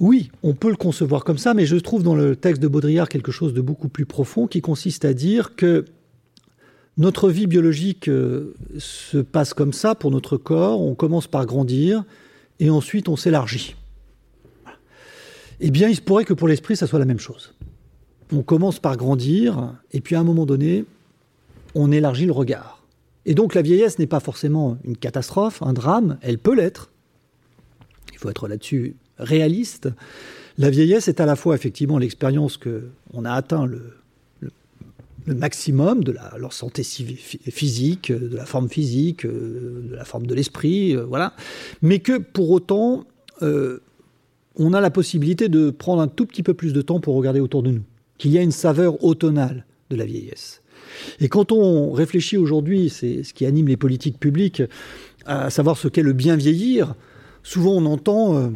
[0.00, 3.08] oui, on peut le concevoir comme ça, mais je trouve dans le texte de Baudrillard
[3.08, 5.84] quelque chose de beaucoup plus profond qui consiste à dire que
[6.98, 12.04] notre vie biologique euh, se passe comme ça pour notre corps, on commence par grandir
[12.60, 13.76] et ensuite on s'élargit.
[15.60, 17.54] Eh bien, il se pourrait que pour l'esprit, ça soit la même chose.
[18.32, 20.84] On commence par grandir et puis à un moment donné,
[21.74, 22.84] on élargit le regard.
[23.26, 26.90] Et donc la vieillesse n'est pas forcément une catastrophe, un drame, elle peut l'être.
[28.12, 29.88] Il faut être là-dessus réaliste,
[30.58, 33.94] la vieillesse est à la fois effectivement l'expérience que on a atteint le,
[35.26, 40.34] maximum de la, leur santé physique, de la forme physique, euh, de la forme de
[40.34, 41.34] l'esprit, euh, voilà,
[41.82, 43.04] mais que pour autant,
[43.42, 43.80] euh,
[44.58, 47.40] on a la possibilité de prendre un tout petit peu plus de temps pour regarder
[47.40, 47.82] autour de nous,
[48.18, 50.62] qu'il y a une saveur automnale de la vieillesse.
[51.20, 54.62] Et quand on réfléchit aujourd'hui, c'est ce qui anime les politiques publiques,
[55.26, 56.94] à savoir ce qu'est le bien vieillir,
[57.42, 58.52] souvent on entend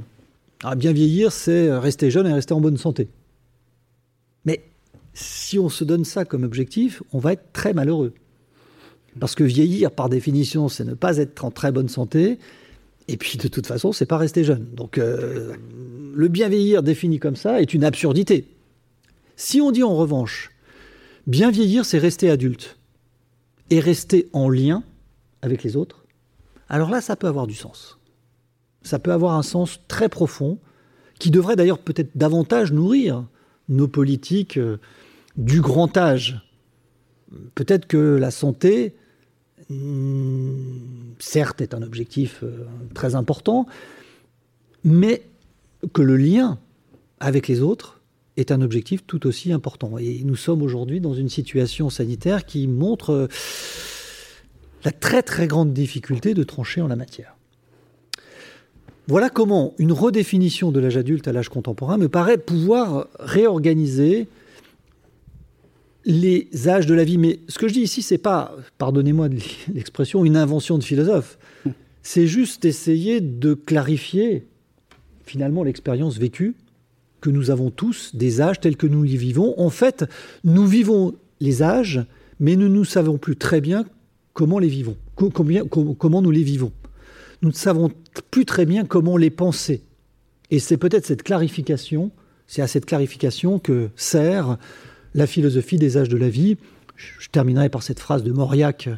[0.65, 3.09] ah, bien vieillir, c'est rester jeune et rester en bonne santé.
[4.45, 4.65] Mais
[5.13, 8.15] si on se donne ça comme objectif, on va être très malheureux.
[9.19, 12.39] Parce que vieillir, par définition, c'est ne pas être en très bonne santé.
[13.09, 14.67] Et puis, de toute façon, c'est pas rester jeune.
[14.75, 15.55] Donc, euh,
[16.15, 18.47] le bien vieillir défini comme ça est une absurdité.
[19.37, 20.51] Si on dit en revanche,
[21.27, 22.79] bien vieillir, c'est rester adulte
[23.71, 24.83] et rester en lien
[25.41, 26.05] avec les autres,
[26.69, 27.99] alors là, ça peut avoir du sens
[28.83, 30.59] ça peut avoir un sens très profond,
[31.19, 33.25] qui devrait d'ailleurs peut-être davantage nourrir
[33.69, 34.79] nos politiques euh,
[35.37, 36.41] du grand âge.
[37.55, 38.97] Peut-être que la santé,
[41.19, 43.67] certes, est un objectif euh, très important,
[44.85, 45.23] mais
[45.93, 46.59] que le lien
[47.21, 48.01] avec les autres
[48.37, 49.99] est un objectif tout aussi important.
[49.99, 53.29] Et nous sommes aujourd'hui dans une situation sanitaire qui montre euh,
[54.85, 57.37] la très très grande difficulté de trancher en la matière.
[59.09, 64.29] Voilà comment une redéfinition de l'âge adulte à l'âge contemporain me paraît pouvoir réorganiser
[66.05, 67.19] les âges de la vie.
[67.19, 69.29] Mais ce que je dis ici, c'est pas, pardonnez-moi
[69.75, 71.39] l'expression, une invention de philosophe.
[72.03, 74.47] C'est juste essayer de clarifier
[75.25, 76.55] finalement l'expérience vécue
[77.21, 79.55] que nous avons tous des âges tels que nous les vivons.
[79.59, 80.05] En fait,
[80.43, 82.05] nous vivons les âges,
[82.41, 83.85] mais nous ne savons plus très bien
[84.33, 86.73] comment les vivons, comment nous les vivons
[87.43, 87.91] nous ne savons
[88.31, 89.83] plus très bien comment les penser.
[90.51, 92.13] Et c'est peut-être cette clarification,
[92.47, 94.59] c'est à cette clarification que sert
[95.15, 96.57] la philosophie des âges de la vie.
[96.97, 98.89] Je terminerai par cette phrase de Mauriac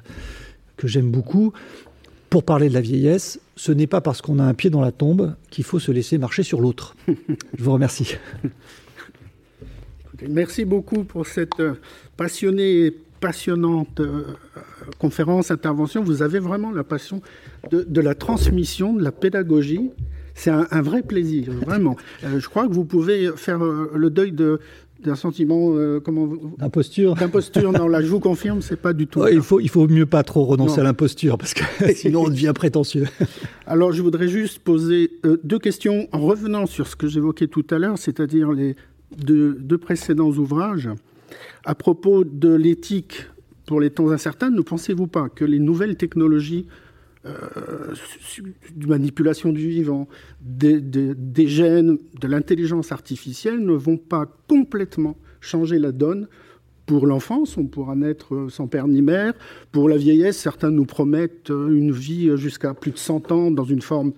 [0.76, 1.52] que j'aime beaucoup.
[2.30, 4.90] Pour parler de la vieillesse, ce n'est pas parce qu'on a un pied dans la
[4.90, 6.96] tombe qu'il faut se laisser marcher sur l'autre.
[7.08, 8.16] Je vous remercie.
[10.28, 11.62] Merci beaucoup pour cette
[12.16, 12.92] passionnée
[13.24, 14.22] passionnante euh,
[14.98, 16.04] conférence, intervention.
[16.04, 17.22] Vous avez vraiment la passion
[17.70, 19.90] de, la transmission, de la pédagogie.
[20.34, 21.96] C'est un, vrai plaisir, vraiment.
[22.24, 24.60] Euh, je crois que vous pouvez faire euh, le deuil de,
[25.04, 25.72] d'un sentiment
[26.04, 26.28] comment
[26.58, 27.14] d'imposture.
[27.14, 27.72] D'imposture.
[27.72, 30.22] Non là je vous confirme c'est pas du tout il faut il faut mieux pas
[30.22, 31.62] trop renoncer à l'imposture parce que
[31.94, 33.06] sinon on devient prétentieux.
[33.66, 35.12] Alors je voudrais juste poser
[35.44, 38.76] deux questions en revenant sur ce que j'évoquais tout à l'heure c'est-à-dire les
[39.16, 40.88] deux précédents ouvrages.
[41.64, 43.26] À propos de l'éthique
[43.66, 46.66] pour les temps incertains, ne pensez-vous pas que les nouvelles technologies
[47.26, 47.94] euh,
[48.86, 50.08] manipulation du vivant,
[50.40, 56.28] des, des gènes, de l'intelligence artificielle ne vont pas complètement changer la donne
[56.86, 59.32] pour l'enfance, on pourra naître sans père ni mère.
[59.72, 63.80] Pour la vieillesse, certains nous promettent une vie jusqu'à plus de 100 ans dans une
[63.80, 64.12] forme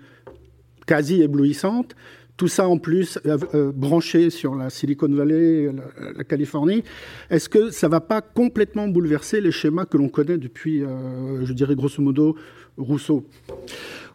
[0.86, 1.94] quasi éblouissante.
[2.36, 5.70] Tout ça en plus euh, euh, branché sur la Silicon Valley,
[6.16, 6.84] la, Californie.
[7.30, 11.46] Est-ce que ça ne va pas complètement bouleverser les schémas que l'on connaît depuis, euh,
[11.46, 12.36] je dirais grosso modo,
[12.76, 13.24] Rousseau?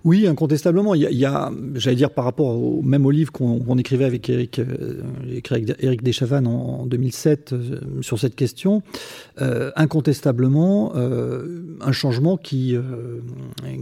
[0.04, 0.96] Oui, incontestablement.
[0.96, 4.62] Il y a, j'allais dire, par rapport au même au livre qu'on écrivait avec Eric,
[5.80, 7.56] Eric Deschavannes en, 2007
[8.02, 8.82] sur cette question,
[9.38, 12.76] incontestablement, un changement qui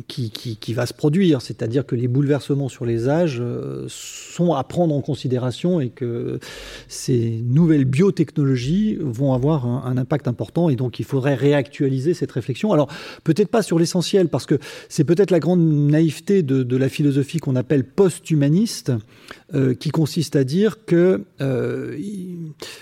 [0.07, 4.63] qui, qui, va se produire, c'est-à-dire que les bouleversements sur les âges euh, sont à
[4.63, 6.39] prendre en considération et que
[6.87, 12.71] ces nouvelles biotechnologies vont avoir un, impact important et donc il faudrait réactualiser cette réflexion.
[12.71, 12.87] Alors
[13.23, 16.08] peut-être pas sur l'essentiel parce que c'est peut-être la grande naïveté
[16.43, 18.91] de, la philosophie qu'on appelle post-humaniste
[19.53, 21.97] euh, qui consiste à dire que euh,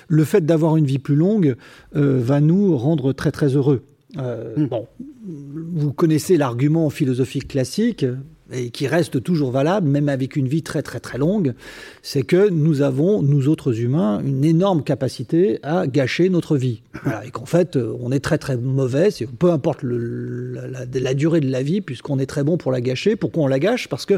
[0.08, 1.56] le fait d'avoir une vie plus longue
[1.94, 3.84] va nous rendre très très heureux.
[4.16, 4.66] Hmm.
[4.70, 4.88] Bon,
[5.28, 8.06] vous connaissez l'argument philosophique classique,
[8.52, 11.54] et qui reste toujours valable, même avec une vie très très très longue,
[12.02, 16.82] c'est que nous avons, nous autres humains, une énorme capacité à gâcher notre vie.
[17.26, 21.82] et qu'en fait, on est très très mauvais, peu importe la, durée de la vie,
[21.82, 23.16] puisqu'on est très bon pour la gâcher.
[23.16, 23.88] Pourquoi on la gâche?
[23.88, 24.16] Parce que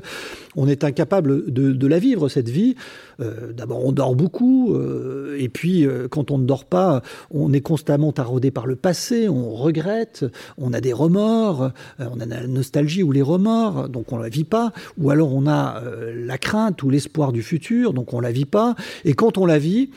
[0.55, 2.75] on est incapable de la vivre, cette vie.
[3.19, 7.01] Euh, d'abord, on dort beaucoup, euh, et puis euh, quand on ne dort pas,
[7.31, 10.25] on est constamment taraudé par le passé, on regrette,
[10.57, 14.45] on a des remords, on a la nostalgie ou les remords, donc on la vit
[14.45, 15.81] pas, ou alors on a
[16.15, 19.59] la crainte ou l'espoir du futur, donc on la vit pas, et quand on la
[19.59, 19.89] vit,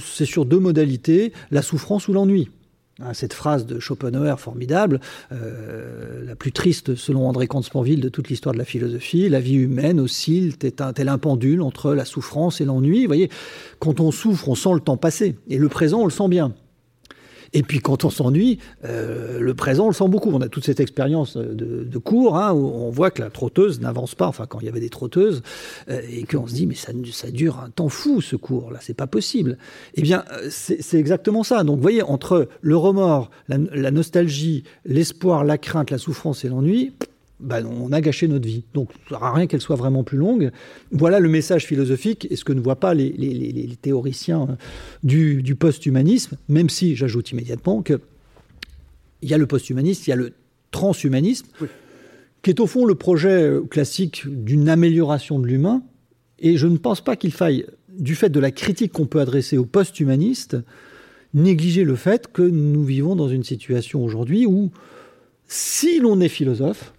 [0.00, 2.48] c'est sur deux modalités, la souffrance ou l'ennui.
[3.04, 5.00] Hein, cette phrase de Schopenhauer formidable,
[5.32, 9.54] euh, la plus triste selon André Comte-Sponville de toute l'histoire de la philosophie, la vie
[9.54, 13.02] humaine oscille tel un pendule entre la souffrance et l'ennui.
[13.02, 13.28] Vous voyez,
[13.80, 16.52] quand on souffre, on sent le temps passer, et le présent, on le sent bien.
[17.54, 20.30] Et puis quand on s'ennuie, euh, le présent, on le sent beaucoup.
[20.32, 24.14] On a toute cette expérience de, cours hein, où on voit que la trotteuse n'avance
[24.14, 24.26] pas.
[24.26, 25.42] Enfin, quand il y avait des trotteuses,
[25.88, 28.78] euh, et qu'on se dit mais ça, ça dure un temps fou ce cours là,
[28.80, 29.58] c'est pas possible.
[29.94, 31.64] Eh bien, euh, c'est exactement ça.
[31.64, 36.92] Donc, vous voyez, entre le remords, la nostalgie, l'espoir, la crainte, la souffrance et l'ennui,
[37.42, 38.64] bah, on a gâché notre vie.
[38.72, 40.50] Donc, ça sert à rien qu'elle soit vraiment plus longue.
[40.92, 44.56] Voilà le message philosophique et ce que ne voient pas les, théoriciens euh,
[45.02, 47.98] du, post-humanisme, même si j'ajoute immédiatement qu'il
[49.22, 50.32] y a le post-humanisme, il y a le
[50.70, 51.46] transhumanisme,
[52.42, 55.82] qui est au fond le projet euh, classique d'une amélioration de l'humain.
[56.38, 59.58] Et je ne pense pas qu'il faille, du fait de la critique qu'on peut adresser
[59.58, 60.56] aux post-humanistes,
[61.34, 64.70] négliger le fait que nous vivons dans une situation aujourd'hui où,
[65.46, 66.92] si l'on est philosophe,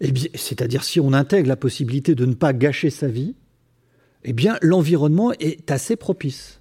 [0.00, 3.34] eh bien, c'est-à-dire si on intègre la possibilité de ne pas gâcher sa vie,
[4.24, 6.60] eh bien, l'environnement est assez propice.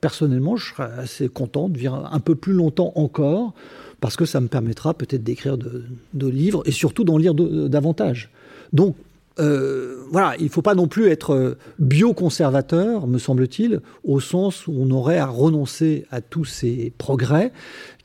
[0.00, 3.54] personnellement, je serais assez content de vivre un peu plus longtemps encore,
[4.00, 8.30] parce que ça me permettra peut-être d'écrire de, livres et surtout d'en lire davantage.
[8.72, 8.96] Donc,
[9.38, 14.74] euh, voilà, il ne faut pas non plus être bioconservateur, me semble-t-il, au sens où
[14.76, 17.52] on aurait à renoncer à tous ces progrès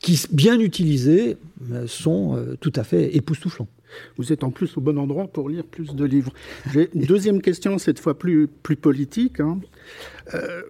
[0.00, 1.36] qui, bien utilisés,
[1.86, 3.68] sont euh, tout à fait époustouflants.
[4.16, 6.32] Vous êtes en plus au bon endroit pour lire plus de livres.
[6.72, 9.40] J'ai une deuxième question, cette fois plus, plus politique.
[9.40, 9.60] Hein.
[10.34, 10.62] Euh,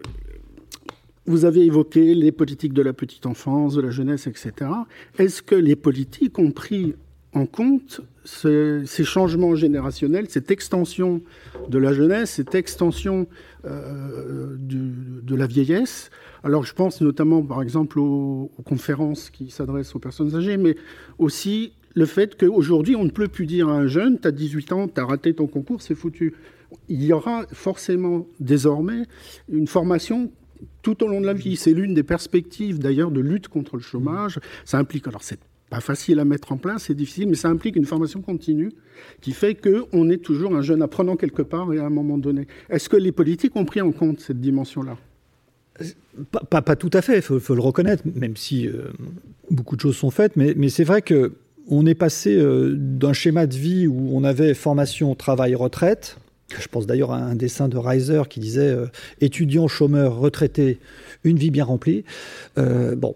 [1.27, 4.71] vous avez évoqué les politiques de la petite enfance, de la jeunesse, etc.
[5.19, 6.95] Est-ce que les politiques ont pris
[7.35, 11.21] en compte ces, changements générationnels, cette extension
[11.69, 13.27] de la jeunesse, cette extension
[13.67, 16.11] euh, de la vieillesse?
[16.45, 20.77] Alors je pense notamment par exemple aux conférences qui s'adressent aux personnes âgées, mais
[21.19, 24.73] aussi le fait qu'aujourd'hui, on ne peut plus dire à un jeune, tu as 18
[24.73, 26.35] ans, tu as raté ton concours, c'est foutu.
[26.89, 29.03] Il y aura forcément désormais
[29.51, 30.31] une formation
[30.83, 31.57] tout au long de la vie.
[31.57, 34.39] C'est l'une des perspectives d'ailleurs de lutte contre le chômage.
[34.65, 35.41] Ça implique, alors c'est
[35.71, 38.73] pas facile à mettre en place, c'est difficile, mais ça implique une formation continue
[39.21, 42.47] qui fait qu'on est toujours un jeune apprenant quelque part et à un moment donné.
[42.71, 44.97] Est-ce que les politiques ont pris en compte cette dimension-là?
[46.51, 48.89] Pas, pas, tout à fait, il faut, le reconnaître, même si euh,
[49.51, 51.33] beaucoup de choses sont faites, mais, mais c'est vrai que
[51.71, 56.17] on est passé euh, d'un schéma de vie où on avait formation, travail, retraite.
[56.59, 58.87] Je pense d'ailleurs à un dessin de Reiser qui disait euh,
[59.21, 60.79] étudiant, chômeur, retraité,
[61.23, 62.05] une vie bien remplie.
[62.57, 63.15] Euh, bon,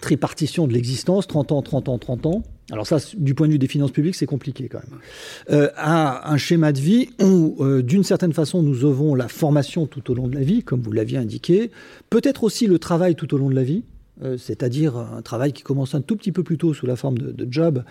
[0.00, 2.42] tripartition de l'existence, 30 ans, 30 ans, 30 ans.
[2.72, 5.68] Alors ça, du point de vue des finances publiques, c'est compliqué quand même.
[5.76, 10.14] à un schéma de vie où, d'une certaine façon, nous avons la formation tout au
[10.14, 11.72] long de la vie, comme vous l'aviez indiqué,
[12.10, 13.82] peut-être aussi le travail tout au long de la vie.
[14.22, 17.18] Euh, c'est-à-dire un travail qui commence un tout petit peu plus tôt sous la forme
[17.18, 17.84] de, job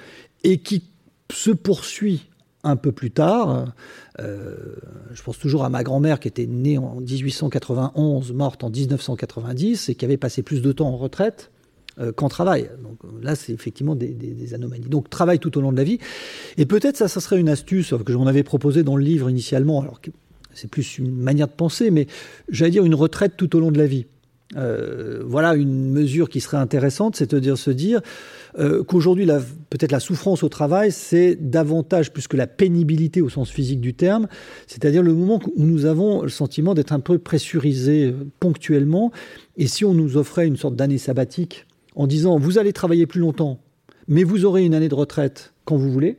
[0.43, 0.83] et qui
[1.31, 2.29] se poursuit
[2.63, 3.73] un peu plus tard.
[4.19, 4.55] Euh,
[5.11, 9.95] je pense toujours à ma grand-mère qui était née en 1891, morte en 1990 et
[9.95, 11.51] qui avait passé plus de temps en retraite
[11.99, 12.69] euh, qu'en travail.
[12.83, 14.89] Donc là, c'est effectivement des, anomalies.
[14.89, 15.99] Donc travail tout au long de la vie.
[16.57, 19.81] Et peut-être ça, ça serait une astuce que j'en avais proposé dans le livre initialement.
[19.81, 19.99] Alors
[20.53, 22.07] c'est plus une manière de penser, mais
[22.49, 24.05] j'allais dire une retraite tout au long de la vie.
[24.55, 28.01] Euh, voilà une mesure qui serait intéressante, c'est-à-dire se dire
[28.57, 29.27] euh, qu'aujourd'hui,
[29.69, 33.93] peut-être la souffrance au travail, c'est davantage plus que la pénibilité au sens physique du
[33.93, 34.27] terme,
[34.65, 39.11] c'est-à-dire le moment où nous avons le sentiment d'être un peu pressurisé euh, ponctuellement,
[39.57, 43.21] et si on nous offrait une sorte d'année sabbatique en disant vous allez travailler plus
[43.21, 43.59] longtemps,
[44.07, 46.17] mais vous aurez une année de retraite quand vous voulez,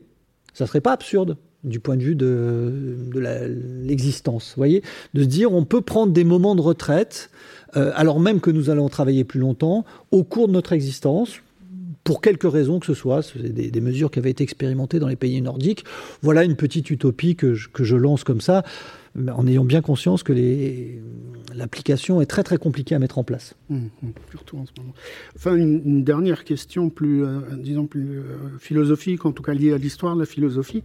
[0.54, 3.10] ça serait pas absurde du point de vue de,
[3.84, 4.54] l'existence.
[4.56, 4.82] voyez
[5.14, 7.30] De se dire, on peut prendre des moments de retraite,
[7.76, 11.40] euh, alors même que nous allons travailler plus longtemps, au cours de notre existence,
[12.04, 13.22] pour quelque raison que ce soit.
[13.22, 15.84] C'est des, mesures qui avaient été expérimentées dans les pays nordiques.
[16.22, 18.64] Voilà une petite utopie que je, lance comme ça,
[19.16, 20.32] en ayant bien conscience que
[21.54, 23.54] l'application est très très compliquée à mettre en place.
[23.68, 24.08] Mmh, mmh.
[25.36, 28.24] Enfin, une, dernière question plus, euh, disons, plus euh,
[28.58, 30.82] philosophique, en tout cas liée à l'histoire de la philosophie.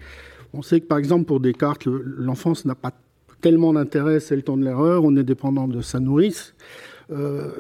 [0.54, 2.94] On sait que par exemple pour Descartes, l'enfance n'a pas
[3.42, 6.54] tellement d'intérêt, c'est le temps de l'erreur, on est dépendant de sa nourrice.
[7.12, 7.52] Euh,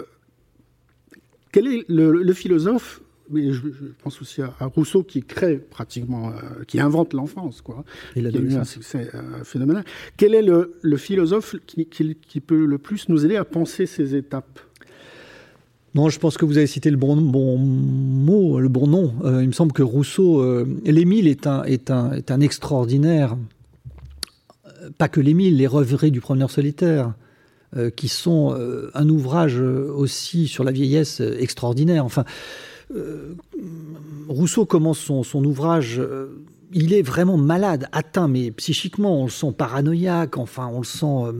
[1.51, 3.61] quel est le, philosophe mais je,
[4.03, 7.83] pense aussi à, Rousseau qui crée pratiquement, euh, qui invente l'enfance, quoi.
[8.15, 9.83] Il a eu un succès euh, phénoménal.
[10.17, 14.59] Quel est le, philosophe qui, peut le plus nous aider à penser ces étapes?
[15.95, 19.13] Non, je pense que vous avez cité le bon, bon mot, le bon nom.
[19.23, 20.43] Euh, il me semble que Rousseau,
[20.83, 23.37] l'Émile est un, est, un, est un extraordinaire,
[24.97, 27.13] pas que l'Émile, les rêveries du promeneur solitaire,
[27.97, 28.55] qui sont
[28.93, 32.05] un ouvrage aussi sur la vieillesse extraordinaire.
[32.05, 32.23] Enfin,
[34.29, 36.01] Rousseau commence son, son ouvrage
[36.75, 41.35] il est vraiment malade, atteint, mais psychiquement, on le sent paranoïaque, enfin, on le sent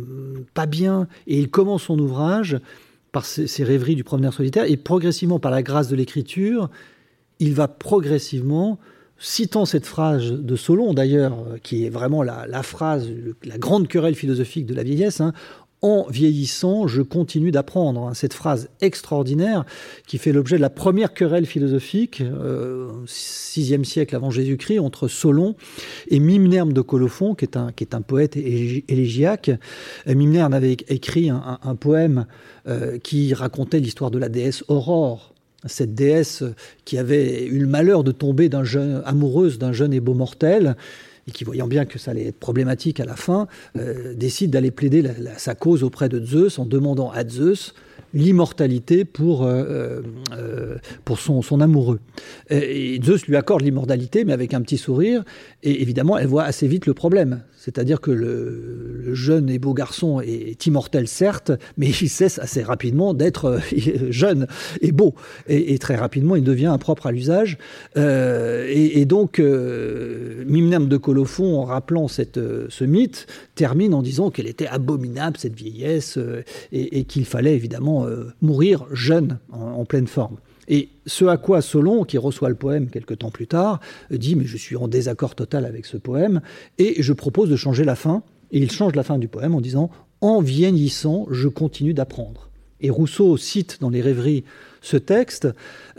[0.54, 2.58] pas bien, et il commence son ouvrage
[3.12, 6.70] par ces, rêveries du promeneur solitaire, et progressivement, par la grâce de l'écriture,
[7.40, 8.80] il va progressivement,
[9.18, 13.10] citant cette phrase de Solon d'ailleurs, qui est vraiment la, phrase,
[13.44, 15.34] la grande querelle philosophique de la vieillesse, hein,
[15.86, 18.08] en vieillissant, je continue d'apprendre.
[18.08, 19.66] Hein, cette phrase extraordinaire
[20.08, 25.56] qui fait l'objet de la première querelle philosophique, euh, 6 siècle avant Jésus-Christ, entre Solon
[26.08, 29.52] et Mimnerme de Colophon, qui est un, qui est un poète élégiaque.
[30.08, 32.26] Mimnerme avait écrit un poème
[32.68, 35.35] euh, qui racontait l'histoire de la déesse Aurore,
[35.66, 36.44] cette déesse
[36.86, 40.76] qui avait eu le malheur de tomber d'un jeune, amoureuse d'un jeune et beau mortel,
[41.28, 43.48] et qui, voyant bien que ça allait être problématique à la fin,
[43.78, 45.04] euh, décide d'aller plaider
[45.38, 47.74] sa cause auprès de Zeus en demandant à Zeus
[48.16, 50.02] l'immortalité pour, euh,
[51.04, 52.00] pour son, son, amoureux.
[52.50, 55.24] Et Zeus lui accorde l'immortalité, mais avec un petit sourire,
[55.62, 57.42] et évidemment, elle voit assez vite le problème.
[57.66, 63.16] C'est-à-dire que le, jeune et beau garçon est immortel, certes, mais il cesse assez rapidement
[63.16, 63.60] d'être euh,
[64.12, 64.46] jeune
[64.82, 65.16] et beau.
[65.48, 67.58] Et, très rapidement, il devient impropre à l'usage.
[67.98, 72.40] Euh, et, donc, euh, Mimnème de Colophon, en rappelant cette,
[72.70, 76.20] ce mythe, termine en disant qu'elle était abominable, cette vieillesse,
[76.72, 78.05] et, qu'il fallait évidemment
[78.42, 80.38] mourir jeune, en pleine forme.
[80.68, 83.80] Et ce à quoi Solon, qui reçoit le poème quelque temps plus tard,
[84.12, 86.42] dit Mais je suis en désaccord total avec ce poème,
[86.78, 88.24] et je propose de changer la fin.
[88.52, 89.90] Et il change la fin du poème en disant
[90.22, 92.50] En vieillissant, je continue d'apprendre.
[92.82, 94.44] Et Rousseau cite dans les rêveries
[94.82, 95.48] ce texte,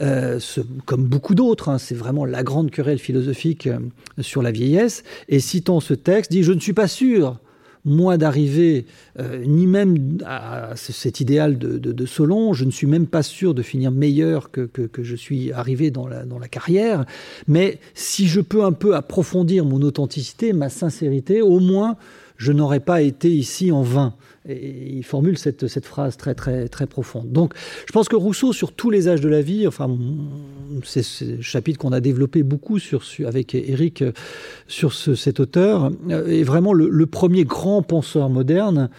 [0.00, 0.38] euh,
[0.84, 3.80] comme beaucoup d'autres, hein, c'est vraiment la grande querelle philosophique euh,
[4.20, 7.38] sur la vieillesse, et citant ce texte, dit Je ne suis pas sûr
[7.86, 8.84] moi d'arriver,
[9.18, 12.52] euh, ni même à cet idéal de, Solon.
[12.52, 16.06] Je ne suis même pas sûr de finir meilleur que, que, je suis arrivé dans
[16.06, 17.06] la, dans la carrière.
[17.48, 21.96] Mais si je peux un peu approfondir mon authenticité, ma sincérité, au moins
[22.36, 24.14] je n'aurais pas été ici en vain.
[24.48, 27.32] Et il formule cette, phrase très, très, très profonde.
[27.32, 27.54] Donc,
[27.86, 29.90] je pense que Rousseau, sur tous les âges de la vie, enfin,
[30.84, 32.78] c'est ce chapitre qu'on a développé beaucoup
[33.26, 34.04] avec Eric
[34.68, 38.90] sur cet auteur, euh, est vraiment le, premier grand penseur moderne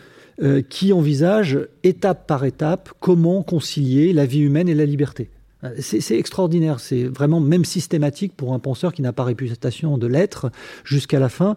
[0.42, 5.30] euh, qui envisage étape par étape comment concilier la vie humaine et la liberté.
[5.68, 10.08] Euh, c'est extraordinaire, c'est vraiment même systématique pour un penseur qui n'a pas réputation de
[10.08, 10.52] l'être
[10.84, 11.56] jusqu'à la fin.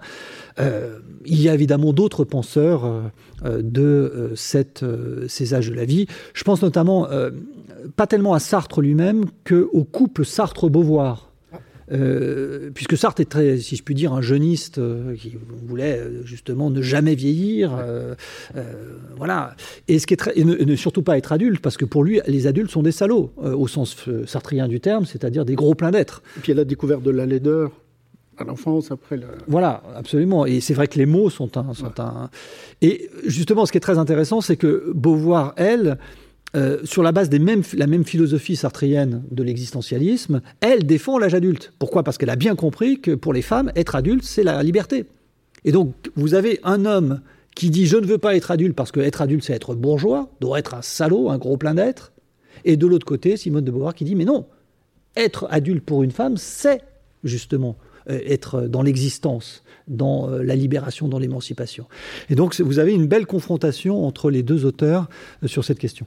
[0.59, 4.85] Euh, il y a évidemment d'autres penseurs euh, de cette,
[5.29, 6.07] ces âges de la vie.
[6.35, 7.09] Je pense notamment,
[7.97, 11.30] pas tellement à Sartre lui-même, qu'au couple Sartre-Beauvoir.
[11.93, 15.37] Euh, puisque Sartre est très, si je puis dire, un jeuniste euh, qui
[15.67, 17.73] voulait euh, justement ne jamais vieillir,
[19.17, 19.55] voilà.
[19.89, 22.21] Et ce qui est très, et ne, surtout pas être adulte, parce que pour lui,
[22.27, 23.97] les adultes sont des salauds au sens
[24.27, 26.23] sartrien du terme, c'est-à-dire des gros pleins d'être.
[26.37, 27.73] Et puis il a découvert de la laideur
[28.39, 29.27] à l'enfance après le...
[29.47, 30.47] Voilà, absolument.
[30.47, 32.31] Et c'est vrai que les mots sont un, sont un.
[32.81, 35.99] Et justement, ce qui est très intéressant, c'est que Beauvoir, elle,
[36.57, 37.39] euh, sur la base de
[37.79, 41.73] la même philosophie sartrienne de l'existentialisme, elle défend l'âge adulte.
[41.79, 42.03] Pourquoi?
[42.03, 45.07] Parce qu'elle a bien compris que pour les femmes, être adulte, c'est la liberté.
[45.65, 47.21] Et donc, vous avez un homme
[47.55, 50.29] qui dit je ne veux pas être adulte parce que être adulte, c'est être bourgeois,
[50.41, 52.13] doit être un salaud, un gros plein d'être.
[52.65, 54.47] Et de l'autre côté, Simone de Beauvoir qui dit mais non,
[55.17, 56.83] être adulte pour une femme, c'est
[57.23, 57.77] justement
[58.09, 61.87] euh, être dans l'existence, dans euh, la libération, dans l'émancipation.
[62.29, 65.09] Et donc, vous avez une belle confrontation entre les deux auteurs
[65.47, 66.07] sur cette question